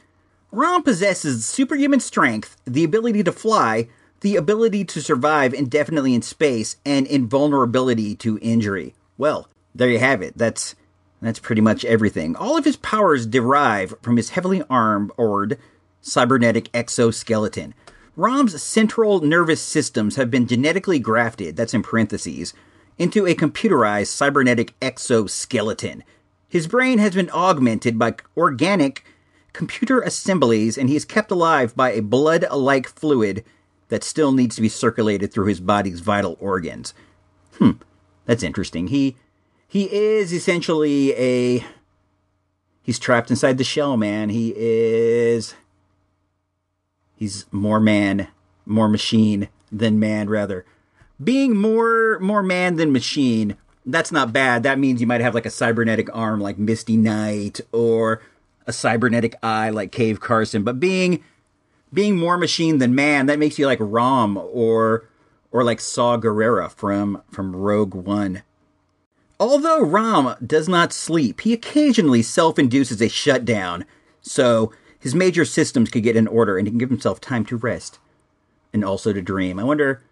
Rom 0.51 0.83
possesses 0.83 1.45
superhuman 1.45 2.01
strength, 2.01 2.57
the 2.65 2.85
ability 2.85 3.23
to 3.25 3.33
fly, 3.33 3.89
the 4.21 4.37
ability 4.37 4.85
to 4.87 5.03
survive 5.03 5.53
indefinitely 5.53 6.15
in 6.15 6.23
space, 6.23 6.77
and 6.87 7.07
invulnerability 7.07 8.15
to 8.17 8.39
injury. 8.41 8.95
Well, 9.19 9.49
there 9.75 9.91
you 9.91 9.99
have 9.99 10.23
it. 10.23 10.39
That's 10.39 10.75
that's 11.21 11.39
pretty 11.39 11.61
much 11.61 11.85
everything. 11.85 12.35
All 12.35 12.57
of 12.57 12.65
his 12.65 12.77
powers 12.77 13.27
derive 13.27 13.95
from 14.01 14.17
his 14.17 14.31
heavily 14.31 14.63
armored 14.71 15.59
cybernetic 16.05 16.69
exoskeleton. 16.75 17.75
Rom's 18.17 18.63
central 18.63 19.21
nervous 19.21 19.61
systems 19.61 20.17
have 20.17 20.31
been 20.31 20.47
genetically 20.47 21.01
grafted, 21.01 21.57
that's 21.57 21.75
in 21.75 21.83
parentheses, 21.83 22.55
into 22.99 23.27
a 23.27 23.35
computerized 23.35 24.09
cybernetic 24.09 24.75
exoskeleton. 24.81 26.05
His 26.49 26.69
brain 26.69 26.99
has 26.99 27.15
been 27.15 27.31
augmented 27.31 27.99
by 27.99 28.15
organic 28.37 29.05
computer 29.53 30.01
assemblies, 30.01 30.79
and 30.79 30.89
he 30.89 30.95
is 30.95 31.05
kept 31.05 31.31
alive 31.31 31.75
by 31.75 31.91
a 31.91 32.03
blood 32.03 32.45
like 32.53 32.87
fluid 32.89 33.45
that 33.89 34.05
still 34.05 34.33
needs 34.33 34.55
to 34.57 34.63
be 34.63 34.69
circulated 34.69 35.33
through 35.33 35.47
his 35.47 35.61
body's 35.61 36.01
vital 36.01 36.37
organs. 36.41 36.95
Hmm, 37.59 37.73
that's 38.27 38.43
interesting. 38.43 38.89
He 38.89 39.17
he 39.67 39.93
is 39.93 40.33
essentially 40.33 41.13
a 41.15 41.65
he's 42.83 42.99
trapped 42.99 43.31
inside 43.31 43.59
the 43.59 43.65
shell, 43.65 43.97
man. 43.97 44.29
He 44.29 44.55
is 44.57 45.55
he's 47.25 47.47
more 47.51 47.81
man, 47.81 48.29
more 48.67 48.89
machine 48.89 49.49
than 49.73 49.99
man 49.99 50.29
rather. 50.29 50.67
Being 51.23 51.57
more 51.57 52.19
more 52.21 52.43
man 52.43 52.77
than 52.77 52.93
machine, 52.93 53.57
that's 53.87 54.13
not 54.13 54.33
bad. 54.33 54.63
That 54.63 54.79
means 54.79 55.01
you 55.01 55.07
might 55.07 55.23
have 55.23 55.35
like 55.35 55.47
a 55.47 55.51
cybernetic 55.51 56.15
arm 56.15 56.41
like 56.41 56.59
Misty 56.59 56.99
Knight 56.99 57.61
or 57.73 58.21
a 58.67 58.75
cybernetic 58.75 59.37
eye 59.43 59.71
like 59.71 59.91
Cave 59.91 60.21
Carson, 60.21 60.65
but 60.65 60.79
being 60.79 61.25
being 61.95 62.17
more 62.17 62.37
machine 62.37 62.77
than 62.77 62.95
man, 62.95 63.25
that 63.27 63.39
makes 63.39 63.59
you 63.59 63.67
like 63.67 63.79
Rom 63.81 64.37
or 64.37 65.09
or 65.51 65.65
like 65.65 65.81
Saw 65.81 66.19
Gerrera 66.19 66.71
from 66.71 67.23
from 67.31 67.57
Rogue 67.57 67.95
One. 67.95 68.43
Although 69.41 69.81
Rom 69.81 70.37
does 70.47 70.69
not 70.69 70.93
sleep, 70.93 71.41
he 71.41 71.55
occasionally 71.55 72.23
self-induces 72.23 73.01
a 73.01 73.09
shutdown, 73.09 73.87
so 74.21 74.73
his 75.05 75.15
major 75.15 75.45
systems 75.45 75.91
could 75.91 76.03
get 76.03 76.17
in 76.17 76.27
order 76.27 76.57
and 76.57 76.67
he 76.67 76.71
can 76.71 76.79
give 76.79 76.89
himself 76.89 77.21
time 77.21 77.45
to 77.45 77.59
rest 77.59 77.99
and 78.73 78.83
also 78.83 79.13
to 79.13 79.21
dream. 79.21 79.59
I 79.59 79.65
wonder 79.65 80.03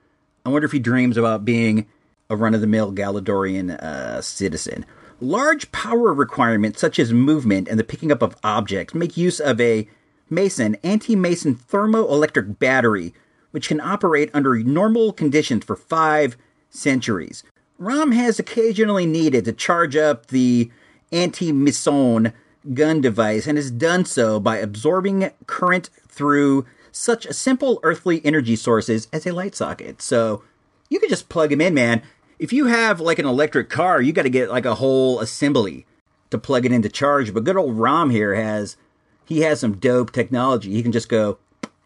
I 0.45 0.51
wonder 0.51 0.67
if 0.67 0.73
he 0.73 0.79
dreams 0.79 1.17
about 1.17 1.47
being 1.47 1.87
a 2.29 2.37
run-of-the-mill 2.37 2.93
Galadorian 2.93 3.71
uh, 3.83 4.21
citizen. 4.21 4.85
Large 5.19 5.73
power 5.73 6.13
requirements 6.13 6.79
such 6.79 6.99
as 6.99 7.11
movement 7.11 7.69
and 7.69 7.79
the 7.79 7.85
picking 7.85 8.13
up 8.13 8.21
of 8.21 8.37
objects 8.45 8.95
make 8.95 9.17
use 9.17 9.41
of 9.41 9.59
a 9.63 9.89
meson 10.29 10.77
anti 10.83 11.17
meson 11.17 11.55
thermoelectric 11.55 12.59
battery, 12.59 13.15
which 13.51 13.69
can 13.69 13.81
operate 13.81 14.29
under 14.35 14.59
normal 14.59 15.15
conditions 15.15 15.65
for 15.65 15.75
five 15.75 16.37
centuries. 16.69 17.45
Rom 17.79 18.13
has 18.13 18.39
occasionally 18.39 19.07
needed 19.07 19.47
to 19.47 19.55
charge 19.55 19.97
up 19.97 20.27
the 20.27 20.71
anti 21.13 21.51
meson 21.51 22.35
gun 22.75 23.01
device 23.01 23.47
and 23.47 23.59
has 23.59 23.71
done 23.71 24.05
so 24.05 24.39
by 24.39 24.59
absorbing 24.59 25.31
current 25.47 25.91
through 26.09 26.67
such 26.91 27.27
simple 27.33 27.81
earthly 27.83 28.25
energy 28.25 28.57
sources 28.57 29.09
as 29.13 29.27
a 29.27 29.33
light 29.33 29.55
socket. 29.55 30.03
So 30.03 30.43
you 30.89 31.01
can 31.01 31.09
just 31.09 31.29
plug 31.29 31.53
him 31.53 31.61
in, 31.61 31.75
man 31.75 32.03
if 32.43 32.53
you 32.53 32.67
have 32.67 32.99
like 32.99 33.21
an 33.21 33.25
electric 33.25 33.71
car, 33.71 34.03
you 34.03 34.13
got 34.13 34.23
to 34.23 34.31
get 34.31 34.51
like 34.51 34.65
a 34.65 34.75
whole 34.75 35.21
assembly 35.21 35.87
to 36.31 36.39
plug 36.39 36.67
it 36.67 36.73
into 36.73 36.89
charge. 36.89 37.33
But 37.33 37.45
good 37.45 37.57
old 37.57 37.79
Rom 37.79 38.11
here 38.11 38.35
has 38.35 38.77
he 39.25 39.43
has 39.43 39.61
some 39.61 39.77
dope 39.77 40.11
technology. 40.11 40.73
He 40.73 40.83
can 40.83 40.91
just 40.91 41.09
go 41.09 41.39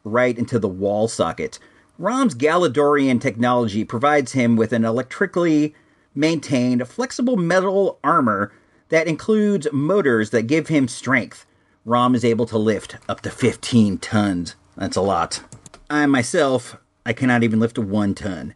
right 0.02 0.36
into 0.36 0.58
the 0.58 0.66
wall 0.66 1.08
socket. 1.08 1.58
Rom's 1.98 2.34
Galadorian 2.34 3.20
technology 3.20 3.84
provides 3.84 4.32
him 4.32 4.56
with 4.56 4.72
an 4.72 4.86
electrically 4.86 5.74
maintained 6.14 6.88
flexible 6.88 7.36
metal 7.36 7.98
armor 8.02 8.50
that 8.88 9.06
includes 9.06 9.68
motors 9.72 10.30
that 10.30 10.46
give 10.46 10.68
him 10.68 10.88
strength. 10.88 11.46
Rom 11.84 12.14
is 12.14 12.24
able 12.24 12.46
to 12.46 12.58
lift 12.58 12.96
up 13.08 13.20
to 13.22 13.30
15 13.30 13.98
tons. 13.98 14.56
That's 14.76 14.96
a 14.96 15.00
lot. 15.00 15.42
I 15.88 16.06
myself, 16.06 16.76
I 17.04 17.12
cannot 17.12 17.42
even 17.42 17.60
lift 17.60 17.78
one 17.78 18.14
ton. 18.14 18.54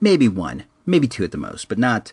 Maybe 0.00 0.28
one 0.28 0.64
maybe 0.86 1.08
two 1.08 1.24
at 1.24 1.32
the 1.32 1.38
most, 1.38 1.68
but 1.68 1.78
not 1.78 2.12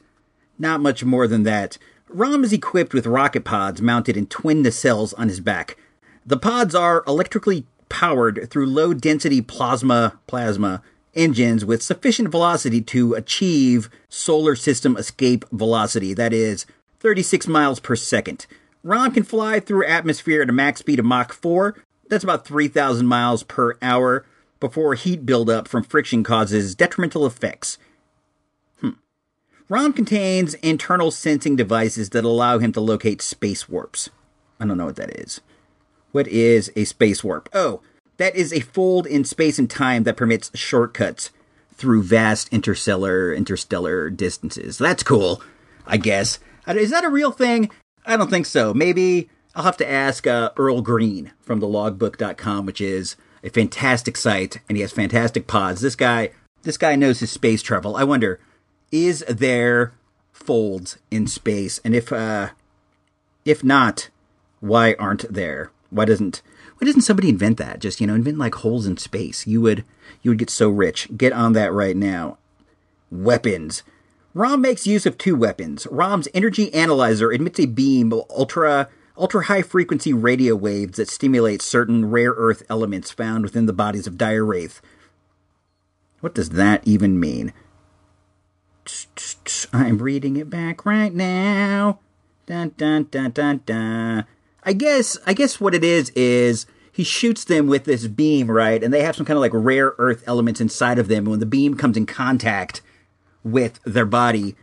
not 0.60 0.82
much 0.82 1.04
more 1.04 1.28
than 1.28 1.44
that. 1.44 1.78
Rom 2.10 2.44
is 2.44 2.54
equipped 2.54 2.94
with 2.94 3.08
rocket 3.08 3.44
pods 3.44 3.82
mounted 3.82 4.18
in 4.18 4.28
twin 4.28 4.64
nacelles 4.64 5.14
on 5.18 5.30
his 5.30 5.40
back. 5.40 5.78
The 6.26 6.38
pods 6.38 6.76
are 6.76 7.04
electrically 7.08 7.66
powered 7.90 8.50
through 8.50 8.68
low 8.68 8.94
density 8.94 9.42
plasma 9.42 10.20
plasma 10.28 10.82
engines 11.16 11.64
with 11.64 11.84
sufficient 11.84 12.30
velocity 12.30 12.82
to 12.82 13.14
achieve 13.14 13.90
solar 14.10 14.56
system 14.56 14.98
escape 14.98 15.46
velocity, 15.52 16.14
that 16.16 16.34
is 16.34 16.66
36 17.04 17.48
miles 17.48 17.80
per 17.82 17.96
second. 17.96 18.48
Rom 18.82 19.12
can 19.12 19.24
fly 19.24 19.60
through 19.60 19.86
atmosphere 19.86 20.42
at 20.42 20.50
a 20.50 20.54
max 20.54 20.80
speed 20.80 21.00
of 21.00 21.06
Mach 21.06 21.34
4, 21.34 21.76
that's 22.10 22.24
about 22.24 22.46
3,000 22.46 23.06
miles 23.06 23.44
per 23.44 23.78
hour, 23.82 24.26
before 24.60 24.96
heat 24.96 25.26
buildup 25.26 25.68
from 25.68 25.84
friction 25.84 26.24
causes 26.24 26.76
detrimental 26.76 27.26
effects. 27.26 27.78
Hmm. 28.80 28.92
Rom 29.68 29.94
contains 29.94 30.54
internal 30.56 31.12
sensing 31.12 31.56
devices 31.56 32.10
that 32.12 32.24
allow 32.24 32.60
him 32.60 32.72
to 32.72 32.82
locate 32.82 33.22
space 33.22 33.68
warps. 33.68 34.10
I 34.60 34.66
don't 34.66 34.78
know 34.78 34.86
what 34.86 34.96
that 34.96 35.20
is. 35.20 35.42
What 36.14 36.28
is 36.28 36.72
a 36.76 36.86
space 36.86 37.24
warp? 37.24 37.50
Oh, 37.54 37.82
that 38.18 38.36
is 38.36 38.54
a 38.54 38.62
fold 38.62 39.08
in 39.08 39.26
space 39.26 39.60
and 39.60 39.70
time 39.70 40.04
that 40.04 40.16
permits 40.18 40.52
shortcuts 40.58 41.32
through 41.74 42.04
vast 42.04 42.48
interstellar 42.54 43.34
interstellar 43.34 44.10
distances. 44.10 44.78
That's 44.78 45.04
cool, 45.04 45.42
I 45.86 45.98
guess. 45.98 46.40
Is 46.68 46.92
that 46.92 47.06
a 47.06 47.10
real 47.10 47.32
thing? 47.32 47.70
I 48.06 48.18
don't 48.18 48.30
think 48.30 48.46
so. 48.46 48.74
Maybe 48.74 49.30
I'll 49.56 49.64
have 49.64 49.78
to 49.78 49.90
ask 49.90 50.26
uh, 50.28 50.52
Earl 50.58 50.82
Green 50.82 51.32
from 51.42 51.60
the 51.60 51.68
logbook.com, 51.68 52.66
which 52.66 52.82
is 52.82 53.16
a 53.44 53.50
fantastic 53.50 54.18
site 54.18 54.60
and 54.68 54.78
he 54.78 54.82
has 54.82 54.92
fantastic 54.92 55.48
pods. 55.48 55.82
This 55.82 55.96
guy 55.96 56.32
this 56.64 56.78
guy 56.78 56.96
knows 56.96 57.20
his 57.20 57.30
space 57.32 57.62
travel. 57.62 57.96
I 57.96 58.04
wonder 58.04 58.40
is 58.92 59.24
there 59.28 59.94
folds 60.32 60.98
in 61.12 61.28
space? 61.28 61.80
And 61.84 61.96
if 61.96 62.12
uh, 62.12 62.50
if 63.46 63.64
not, 63.64 64.10
why 64.60 64.96
aren't 64.98 65.32
there? 65.32 65.72
Why 65.90 66.06
doesn't 66.06 66.42
why 66.78 66.86
doesn't 66.86 67.02
somebody 67.02 67.30
invent 67.30 67.58
that? 67.58 67.80
Just 67.80 68.00
you 68.00 68.08
know, 68.08 68.16
invent 68.16 68.38
like 68.38 68.56
holes 68.56 68.88
in 68.88 68.98
space. 68.98 69.46
You 69.46 69.62
would 69.62 69.84
you 70.22 70.32
would 70.32 70.38
get 70.40 70.50
so 70.50 70.70
rich. 70.70 71.10
Get 71.16 71.34
on 71.34 71.54
that 71.54 71.74
right 71.74 71.98
now. 71.98 72.38
Weapons. 73.12 73.84
Rom 74.34 74.62
makes 74.62 74.88
use 74.88 75.06
of 75.06 75.18
two 75.18 75.36
weapons. 75.36 75.86
Rom's 75.92 76.28
energy 76.34 76.74
analyzer 76.74 77.32
emits 77.32 77.60
a 77.60 77.68
beam 77.68 78.12
of 78.12 78.24
ultra 78.30 78.90
ultra 79.16 79.46
high 79.46 79.62
frequency 79.62 80.12
radio 80.12 80.56
waves 80.56 80.98
that 80.98 81.08
stimulate 81.08 81.62
certain 81.62 82.10
rare 82.10 82.34
earth 82.36 82.64
elements 82.68 83.12
found 83.12 83.44
within 83.44 83.68
the 83.68 83.74
bodies 83.74 84.08
of 84.08 84.18
dire 84.18 84.44
wraith. 84.44 84.82
What 86.22 86.34
does 86.34 86.50
that 86.52 86.82
even 86.88 87.20
mean? 87.20 87.54
I'm 89.72 90.00
reading 90.00 90.36
it 90.38 90.50
back 90.50 90.84
right 90.84 91.14
now. 91.14 92.00
Dun 92.48 92.74
dun 92.76 93.08
dun 93.12 93.32
dun 93.32 93.62
dun. 93.66 94.26
I 94.64 94.74
guess 94.74 95.18
I 95.28 95.34
guess 95.34 95.62
what 95.62 95.76
it 95.76 95.84
is 95.84 96.10
is 96.16 96.66
he 96.92 97.04
shoots 97.04 97.44
them 97.44 97.68
with 97.68 97.86
this 97.86 98.08
beam, 98.08 98.50
right? 98.50 98.84
And 98.84 98.92
they 98.92 99.04
have 99.04 99.16
some 99.16 99.28
kind 99.28 99.38
of 99.38 99.42
like 99.42 99.52
rare 99.54 99.94
earth 100.00 100.24
elements 100.26 100.60
inside 100.60 100.98
of 100.98 101.08
them. 101.08 101.20
And 101.20 101.28
when 101.28 101.40
the 101.40 101.46
beam 101.46 101.76
comes 101.76 101.98
in 101.98 102.08
contact 102.08 102.82
with 103.44 103.80
their 103.84 104.06
body, 104.06 104.56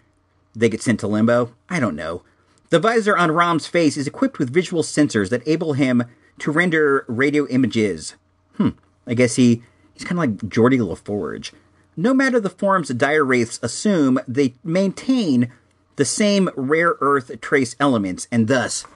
they 0.55 0.69
get 0.69 0.83
sent 0.83 1.01
to 1.01 1.07
limbo. 1.07 1.55
I 1.69 1.81
don't 1.81 1.97
know. 1.97 2.23
The 2.71 2.79
visor 2.79 3.17
on 3.17 3.33
Rom's 3.33 3.67
face 3.67 3.97
is 3.97 4.07
equipped 4.07 4.39
with 4.39 4.53
visual 4.53 4.83
sensors 4.83 5.31
that 5.31 5.43
enable 5.47 5.73
him 5.73 6.05
to 6.39 6.51
render 6.51 7.05
radio 7.09 7.47
images. 7.49 8.15
Hmm. 8.57 8.71
I 9.07 9.15
guess 9.15 9.37
he 9.37 9.63
he's 9.93 10.05
kind 10.05 10.19
of 10.19 10.19
like 10.19 10.51
Geordi 10.51 10.79
LaForge 10.79 11.53
no 12.01 12.15
matter 12.15 12.41
the 12.41 12.51
forms 12.51 12.89
dire 12.89 13.25
wraiths 13.25 13.61
assume, 13.63 14.19
they 14.27 14.55
maintain 14.65 15.53
the 15.97 16.05
same 16.05 16.49
rare 16.57 16.95
earth 17.01 17.41
trace 17.41 17.77
elements, 17.79 18.27
and 18.33 18.49
thus 18.49 18.87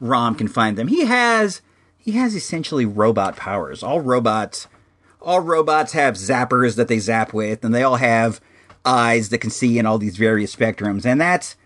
Rom 0.00 0.34
can 0.34 0.48
find 0.48 0.76
them. 0.76 0.88
He 0.88 1.04
has 1.04 1.62
he 1.96 2.12
has 2.12 2.34
essentially 2.34 2.86
robot 2.86 3.36
powers. 3.36 3.82
All 3.82 4.00
robots 4.00 4.66
all 5.22 5.40
robots 5.40 5.92
have 5.92 6.14
zappers 6.14 6.76
that 6.76 6.88
they 6.88 6.98
zap 6.98 7.32
with, 7.32 7.64
and 7.64 7.74
they 7.74 7.82
all 7.82 7.96
have 7.96 8.40
eyes 8.84 9.28
that 9.28 9.38
can 9.38 9.50
see 9.50 9.78
in 9.78 9.86
all 9.86 9.98
these 9.98 10.16
various 10.16 10.54
spectrums, 10.54 11.04
and 11.04 11.20
that's 11.20 11.56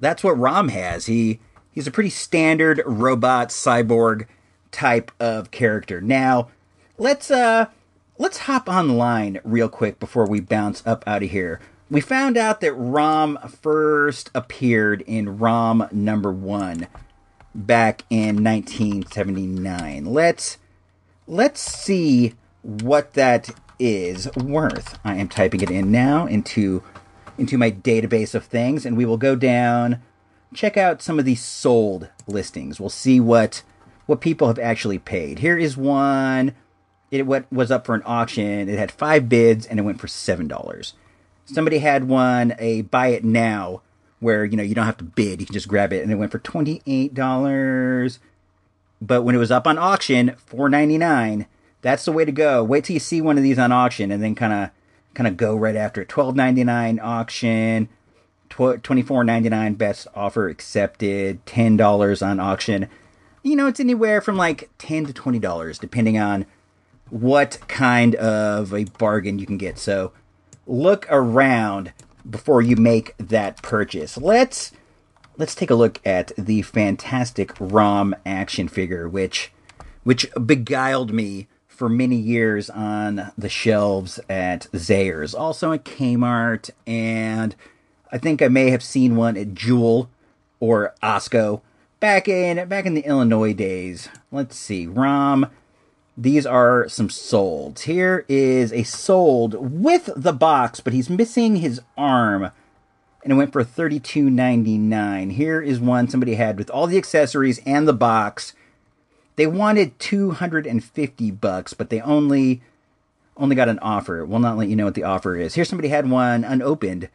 that's 0.00 0.24
what 0.24 0.38
Rom 0.38 0.68
has. 0.68 1.06
He 1.06 1.40
he's 1.70 1.86
a 1.86 1.90
pretty 1.92 2.10
standard 2.10 2.82
robot 2.86 3.48
cyborg 3.48 4.26
type 4.70 5.10
of 5.20 5.50
character. 5.50 6.00
Now, 6.00 6.48
let's 6.98 7.30
uh 7.30 7.66
let's 8.18 8.38
hop 8.38 8.68
online 8.68 9.40
real 9.44 9.68
quick 9.68 9.98
before 9.98 10.26
we 10.26 10.40
bounce 10.40 10.86
up 10.86 11.04
out 11.06 11.22
of 11.22 11.30
here. 11.30 11.60
We 11.90 12.00
found 12.00 12.36
out 12.36 12.60
that 12.60 12.72
Rom 12.72 13.38
first 13.62 14.30
appeared 14.34 15.02
in 15.02 15.38
Rom 15.38 15.86
number 15.92 16.32
one 16.32 16.86
back 17.54 18.04
in 18.10 18.42
1979. 18.42 20.06
Let's 20.06 20.58
let's 21.26 21.60
see 21.60 22.34
what 22.62 23.14
that 23.14 23.50
is 23.78 24.28
worth. 24.36 24.98
I 25.04 25.16
am 25.16 25.28
typing 25.28 25.60
it 25.60 25.70
in 25.70 25.90
now 25.90 26.26
into 26.26 26.82
into 27.36 27.58
my 27.58 27.70
database 27.70 28.34
of 28.34 28.44
things, 28.44 28.86
and 28.86 28.96
we 28.96 29.04
will 29.04 29.16
go 29.16 29.34
down, 29.34 30.00
check 30.54 30.76
out 30.76 31.02
some 31.02 31.18
of 31.18 31.24
these 31.24 31.42
sold 31.42 32.08
listings. 32.26 32.78
We'll 32.78 32.90
see 32.90 33.20
what 33.20 33.62
what 34.06 34.20
people 34.20 34.48
have 34.48 34.58
actually 34.58 34.98
paid. 34.98 35.40
Here 35.40 35.58
is 35.58 35.76
one 35.76 36.54
it 37.10 37.26
what 37.26 37.50
was 37.52 37.70
up 37.70 37.86
for 37.86 37.94
an 37.94 38.02
auction. 38.04 38.68
It 38.68 38.78
had 38.78 38.90
five 38.90 39.28
bids 39.28 39.66
and 39.66 39.78
it 39.78 39.82
went 39.82 40.00
for 40.00 40.08
seven 40.08 40.48
dollars. 40.48 40.94
Somebody 41.44 41.78
had 41.78 42.08
one 42.08 42.54
a 42.58 42.82
buy 42.82 43.08
it 43.08 43.24
now 43.24 43.82
where 44.20 44.44
you 44.44 44.56
know 44.56 44.62
you 44.62 44.74
don't 44.74 44.86
have 44.86 44.96
to 44.96 45.04
bid, 45.04 45.40
you 45.40 45.46
can 45.46 45.52
just 45.52 45.68
grab 45.68 45.92
it, 45.92 46.02
and 46.02 46.10
it 46.10 46.16
went 46.16 46.32
for 46.32 46.38
twenty 46.38 46.82
eight 46.86 47.14
dollars. 47.14 48.18
But 49.00 49.22
when 49.22 49.34
it 49.34 49.38
was 49.38 49.50
up 49.50 49.66
on 49.66 49.78
auction, 49.78 50.34
four 50.36 50.68
ninety 50.68 50.98
nine. 50.98 51.46
That's 51.84 52.06
the 52.06 52.12
way 52.12 52.24
to 52.24 52.32
go. 52.32 52.64
Wait 52.64 52.84
till 52.84 52.94
you 52.94 53.00
see 53.00 53.20
one 53.20 53.36
of 53.36 53.44
these 53.44 53.58
on 53.58 53.70
auction, 53.70 54.10
and 54.10 54.22
then 54.22 54.34
kind 54.34 54.54
of 54.54 54.70
kind 55.12 55.28
of 55.28 55.36
go 55.36 55.54
right 55.54 55.76
after 55.76 56.00
it. 56.00 56.08
Twelve 56.08 56.34
ninety 56.34 56.64
nine 56.64 56.98
auction, 56.98 57.90
twenty 58.48 59.02
four 59.02 59.22
ninety 59.22 59.50
nine 59.50 59.74
best 59.74 60.06
offer 60.14 60.48
accepted, 60.48 61.44
ten 61.44 61.76
dollars 61.76 62.22
on 62.22 62.40
auction. 62.40 62.88
You 63.42 63.54
know, 63.54 63.66
it's 63.66 63.80
anywhere 63.80 64.22
from 64.22 64.38
like 64.38 64.70
ten 64.78 65.04
to 65.04 65.12
twenty 65.12 65.38
dollars, 65.38 65.78
depending 65.78 66.16
on 66.16 66.46
what 67.10 67.58
kind 67.68 68.14
of 68.14 68.72
a 68.72 68.84
bargain 68.84 69.38
you 69.38 69.44
can 69.44 69.58
get. 69.58 69.78
So 69.78 70.12
look 70.66 71.06
around 71.10 71.92
before 72.28 72.62
you 72.62 72.76
make 72.76 73.14
that 73.18 73.60
purchase. 73.60 74.16
Let's 74.16 74.72
let's 75.36 75.54
take 75.54 75.68
a 75.68 75.74
look 75.74 76.00
at 76.06 76.32
the 76.38 76.62
fantastic 76.62 77.52
ROM 77.60 78.16
action 78.24 78.68
figure, 78.68 79.06
which 79.06 79.52
which 80.02 80.26
beguiled 80.46 81.12
me 81.12 81.46
for 81.74 81.88
many 81.88 82.16
years 82.16 82.70
on 82.70 83.32
the 83.36 83.48
shelves 83.48 84.20
at 84.28 84.68
Zayre's, 84.72 85.34
also 85.34 85.72
at 85.72 85.84
Kmart, 85.84 86.70
and 86.86 87.54
I 88.10 88.18
think 88.18 88.40
I 88.40 88.48
may 88.48 88.70
have 88.70 88.82
seen 88.82 89.16
one 89.16 89.36
at 89.36 89.54
Jewel 89.54 90.08
or 90.60 90.94
Osco 91.02 91.60
back 92.00 92.28
in 92.28 92.68
back 92.68 92.86
in 92.86 92.94
the 92.94 93.04
Illinois 93.04 93.52
days. 93.52 94.08
Let's 94.30 94.56
see, 94.56 94.86
ROM 94.86 95.50
these 96.16 96.46
are 96.46 96.88
some 96.88 97.08
solds. 97.08 97.80
Here 97.80 98.24
is 98.28 98.72
a 98.72 98.84
sold 98.84 99.82
with 99.82 100.10
the 100.14 100.32
box, 100.32 100.80
but 100.80 100.92
he's 100.92 101.10
missing 101.10 101.56
his 101.56 101.80
arm. 101.96 102.50
And 103.22 103.32
it 103.32 103.36
went 103.36 103.52
for 103.52 103.64
$32.99. 103.64 105.32
Here 105.32 105.60
is 105.60 105.80
one 105.80 106.08
somebody 106.08 106.34
had 106.34 106.58
with 106.58 106.70
all 106.70 106.86
the 106.86 106.98
accessories 106.98 107.60
and 107.66 107.88
the 107.88 107.92
box. 107.94 108.54
They 109.36 109.46
wanted 109.46 109.98
250 109.98 111.30
bucks, 111.32 111.74
but 111.74 111.90
they 111.90 112.00
only 112.00 112.62
only 113.36 113.56
got 113.56 113.68
an 113.68 113.80
offer. 113.80 114.24
Will 114.24 114.38
not 114.38 114.56
let 114.56 114.68
you 114.68 114.76
know 114.76 114.84
what 114.84 114.94
the 114.94 115.02
offer 115.02 115.36
is. 115.36 115.54
Here 115.54 115.64
somebody 115.64 115.88
had 115.88 116.08
one 116.08 116.44
unopened 116.44 117.08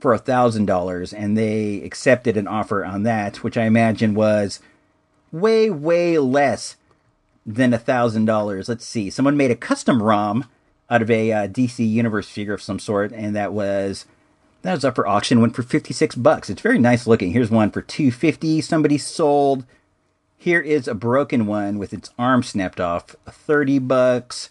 for 0.00 0.14
a 0.14 0.18
thousand 0.18 0.66
dollars, 0.66 1.12
and 1.12 1.36
they 1.36 1.82
accepted 1.82 2.36
an 2.36 2.48
offer 2.48 2.84
on 2.84 3.02
that, 3.02 3.42
which 3.42 3.56
I 3.56 3.64
imagine 3.64 4.14
was 4.14 4.60
way, 5.32 5.70
way 5.70 6.18
less 6.18 6.76
than 7.44 7.72
a 7.72 7.78
thousand 7.78 8.24
dollars. 8.24 8.68
Let's 8.68 8.86
see. 8.86 9.10
Someone 9.10 9.36
made 9.36 9.50
a 9.50 9.56
custom 9.56 10.02
ROM 10.02 10.46
out 10.90 11.02
of 11.02 11.10
a 11.10 11.32
uh, 11.32 11.48
DC 11.48 11.88
Universe 11.88 12.28
figure 12.28 12.54
of 12.54 12.62
some 12.62 12.78
sort, 12.78 13.12
and 13.12 13.34
that 13.36 13.52
was 13.52 14.06
that 14.62 14.74
was 14.74 14.84
up 14.84 14.96
for 14.96 15.06
auction. 15.06 15.40
Went 15.40 15.54
for 15.54 15.62
fifty 15.62 15.92
six 15.92 16.14
bucks. 16.14 16.50
It's 16.50 16.62
very 16.62 16.78
nice 16.78 17.06
looking. 17.06 17.32
Here's 17.32 17.50
one 17.50 17.70
for 17.70 17.82
two 17.82 18.10
fifty. 18.10 18.60
Somebody 18.60 18.98
sold. 18.98 19.64
Here 20.46 20.60
is 20.60 20.86
a 20.86 20.94
broken 20.94 21.46
one 21.46 21.76
with 21.76 21.92
its 21.92 22.10
arm 22.16 22.44
snapped 22.44 22.78
off. 22.78 23.16
Thirty 23.28 23.80
bucks. 23.80 24.50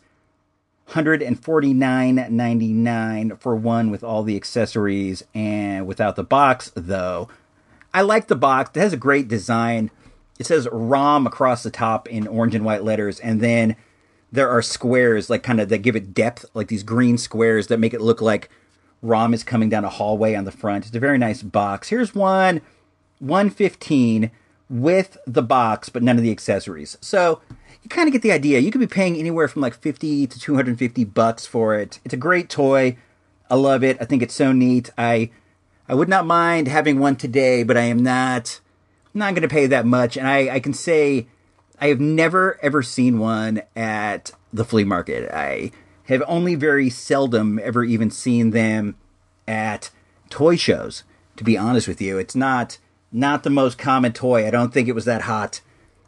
Hundred 0.87 1.21
and 1.21 1.41
forty 1.41 1.73
nine 1.73 2.15
ninety 2.31 2.73
nine 2.73 3.37
for 3.37 3.55
one 3.55 3.91
with 3.91 4.03
all 4.03 4.21
the 4.21 4.35
accessories 4.35 5.23
and 5.33 5.87
without 5.87 6.17
the 6.17 6.23
box 6.25 6.69
though. 6.75 7.29
I 7.93 8.01
like 8.01 8.27
the 8.27 8.35
box. 8.35 8.71
It 8.73 8.81
has 8.81 8.91
a 8.91 8.97
great 8.97 9.29
design 9.29 9.89
it 10.37 10.45
says 10.45 10.67
ROM 10.69 11.25
across 11.25 11.63
the 11.63 11.71
top 11.71 12.09
in 12.09 12.27
orange 12.27 12.55
and 12.55 12.65
white 12.65 12.83
letters, 12.83 13.21
and 13.21 13.39
then 13.39 13.77
there 14.33 14.49
are 14.49 14.61
squares 14.61 15.29
like 15.29 15.43
kind 15.43 15.61
of 15.61 15.69
that 15.69 15.77
give 15.77 15.95
it 15.95 16.13
depth, 16.13 16.43
like 16.53 16.67
these 16.67 16.83
green 16.83 17.17
squares 17.17 17.67
that 17.67 17.79
make 17.79 17.93
it 17.93 18.01
look 18.01 18.19
like 18.19 18.49
ROM 19.01 19.33
is 19.33 19.45
coming 19.45 19.69
down 19.69 19.85
a 19.85 19.89
hallway 19.89 20.35
on 20.35 20.43
the 20.43 20.51
front. 20.51 20.87
It's 20.87 20.95
a 20.97 20.99
very 20.99 21.17
nice 21.17 21.41
box. 21.41 21.87
Here's 21.87 22.13
one, 22.13 22.59
115 23.19 24.29
with 24.69 25.17
the 25.27 25.43
box, 25.43 25.89
but 25.89 26.03
none 26.03 26.17
of 26.17 26.23
the 26.23 26.31
accessories. 26.31 26.97
So 27.01 27.41
you 27.83 27.89
kind 27.89 28.07
of 28.07 28.13
get 28.13 28.21
the 28.21 28.31
idea. 28.31 28.59
You 28.59 28.71
could 28.71 28.81
be 28.81 28.87
paying 28.87 29.15
anywhere 29.15 29.47
from 29.47 29.61
like 29.61 29.75
50 29.75 30.27
to 30.27 30.39
250 30.39 31.03
bucks 31.05 31.45
for 31.45 31.75
it. 31.75 31.99
It's 32.03 32.13
a 32.13 32.17
great 32.17 32.49
toy. 32.49 32.97
I 33.49 33.55
love 33.55 33.83
it. 33.83 33.97
I 34.01 34.05
think 34.05 34.23
it's 34.23 34.33
so 34.33 34.51
neat. 34.51 34.89
I 34.97 35.29
I 35.87 35.93
would 35.93 36.09
not 36.09 36.25
mind 36.25 36.67
having 36.67 36.97
one 36.97 37.15
today, 37.15 37.61
but 37.61 37.77
I 37.77 37.83
am 37.83 38.01
not 38.01 38.59
not 39.13 39.33
going 39.33 39.43
to 39.43 39.47
pay 39.47 39.67
that 39.67 39.85
much. 39.85 40.17
And 40.17 40.27
I, 40.27 40.55
I 40.55 40.59
can 40.59 40.73
say 40.73 41.27
I 41.79 41.87
have 41.87 41.99
never 41.99 42.59
ever 42.63 42.81
seen 42.81 43.19
one 43.19 43.61
at 43.75 44.31
the 44.51 44.65
flea 44.65 44.83
market. 44.83 45.31
I 45.31 45.71
have 46.05 46.23
only 46.27 46.55
very 46.55 46.89
seldom 46.89 47.59
ever 47.61 47.83
even 47.83 48.09
seen 48.09 48.51
them 48.51 48.95
at 49.47 49.91
toy 50.29 50.55
shows. 50.55 51.03
To 51.37 51.43
be 51.43 51.57
honest 51.57 51.87
with 51.87 52.01
you, 52.01 52.17
it's 52.17 52.35
not 52.35 52.77
not 53.15 53.43
the 53.43 53.49
most 53.49 53.77
common 53.77 54.11
toy. 54.11 54.45
I 54.45 54.51
don't 54.51 54.73
think 54.73 54.87
it 54.87 54.95
was 54.95 55.05
that 55.05 55.23
hot 55.23 55.61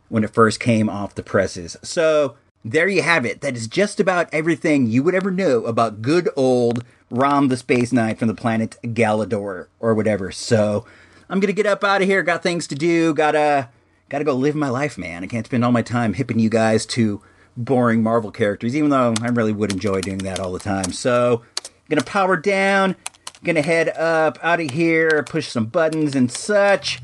when 0.10 0.24
it 0.24 0.34
first 0.34 0.60
came 0.60 0.90
off 0.90 1.16
the 1.16 1.24
presses. 1.24 1.78
So 1.82 2.36
there 2.66 2.90
you 2.90 3.02
have 3.02 3.26
it. 3.26 3.40
That 3.42 3.56
is 3.56 3.68
just 3.68 4.00
about 4.00 4.30
everything 4.34 4.88
you 4.88 5.04
would 5.04 5.16
ever 5.16 5.32
know 5.32 5.66
about 5.66 6.02
good 6.02 6.30
old 6.36 6.84
Rom 7.10 7.48
the 7.48 7.56
Space 7.56 7.94
Knight 7.94 8.20
from 8.20 8.28
the 8.28 8.34
planet 8.34 8.76
Galador 8.84 9.68
or 9.80 9.94
whatever. 9.94 10.32
So 10.32 10.86
I'm 11.30 11.40
gonna 11.40 11.54
get 11.54 11.66
up 11.66 11.84
out 11.84 12.02
of 12.02 12.08
here. 12.08 12.24
Got 12.24 12.44
things 12.44 12.68
to 12.68 12.76
do. 12.76 13.14
Gotta 13.14 13.70
gotta 14.10 14.26
go 14.26 14.34
live 14.34 14.56
my 14.56 14.70
life, 14.70 14.98
man. 14.98 15.24
I 15.24 15.28
can't 15.28 15.46
spend 15.46 15.64
all 15.64 15.72
my 15.72 15.82
time 15.82 16.14
hipping 16.14 16.40
you 16.40 16.50
guys 16.50 16.86
to 16.88 17.22
boring 17.56 18.04
Marvel 18.04 18.32
characters, 18.32 18.76
even 18.76 18.90
though 18.90 19.14
I 19.22 19.30
really 19.30 19.54
would 19.54 19.72
enjoy 19.72 20.02
doing 20.02 20.20
that 20.20 20.40
all 20.40 20.52
the 20.52 20.60
time. 20.60 20.92
So, 20.92 21.44
gonna 21.90 22.04
power 22.04 22.36
down. 22.36 22.98
Gonna 23.44 23.62
head 23.62 23.90
up 23.90 24.40
out 24.44 24.60
of 24.60 24.70
here, 24.72 25.24
push 25.24 25.48
some 25.48 25.68
buttons 25.68 26.16
and 26.16 26.30
such. 26.32 27.00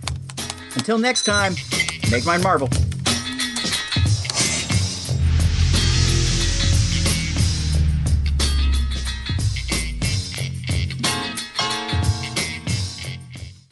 Until 0.76 0.98
next 0.98 1.24
time, 1.24 1.56
make 2.12 2.26
mine 2.26 2.42
Marvel. 2.42 2.70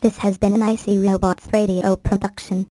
This 0.01 0.17
has 0.17 0.37
been 0.37 0.53
an 0.53 0.61
I 0.63 0.75
See 0.77 0.97
Robots 0.97 1.47
Radio 1.53 1.95
production. 1.95 2.67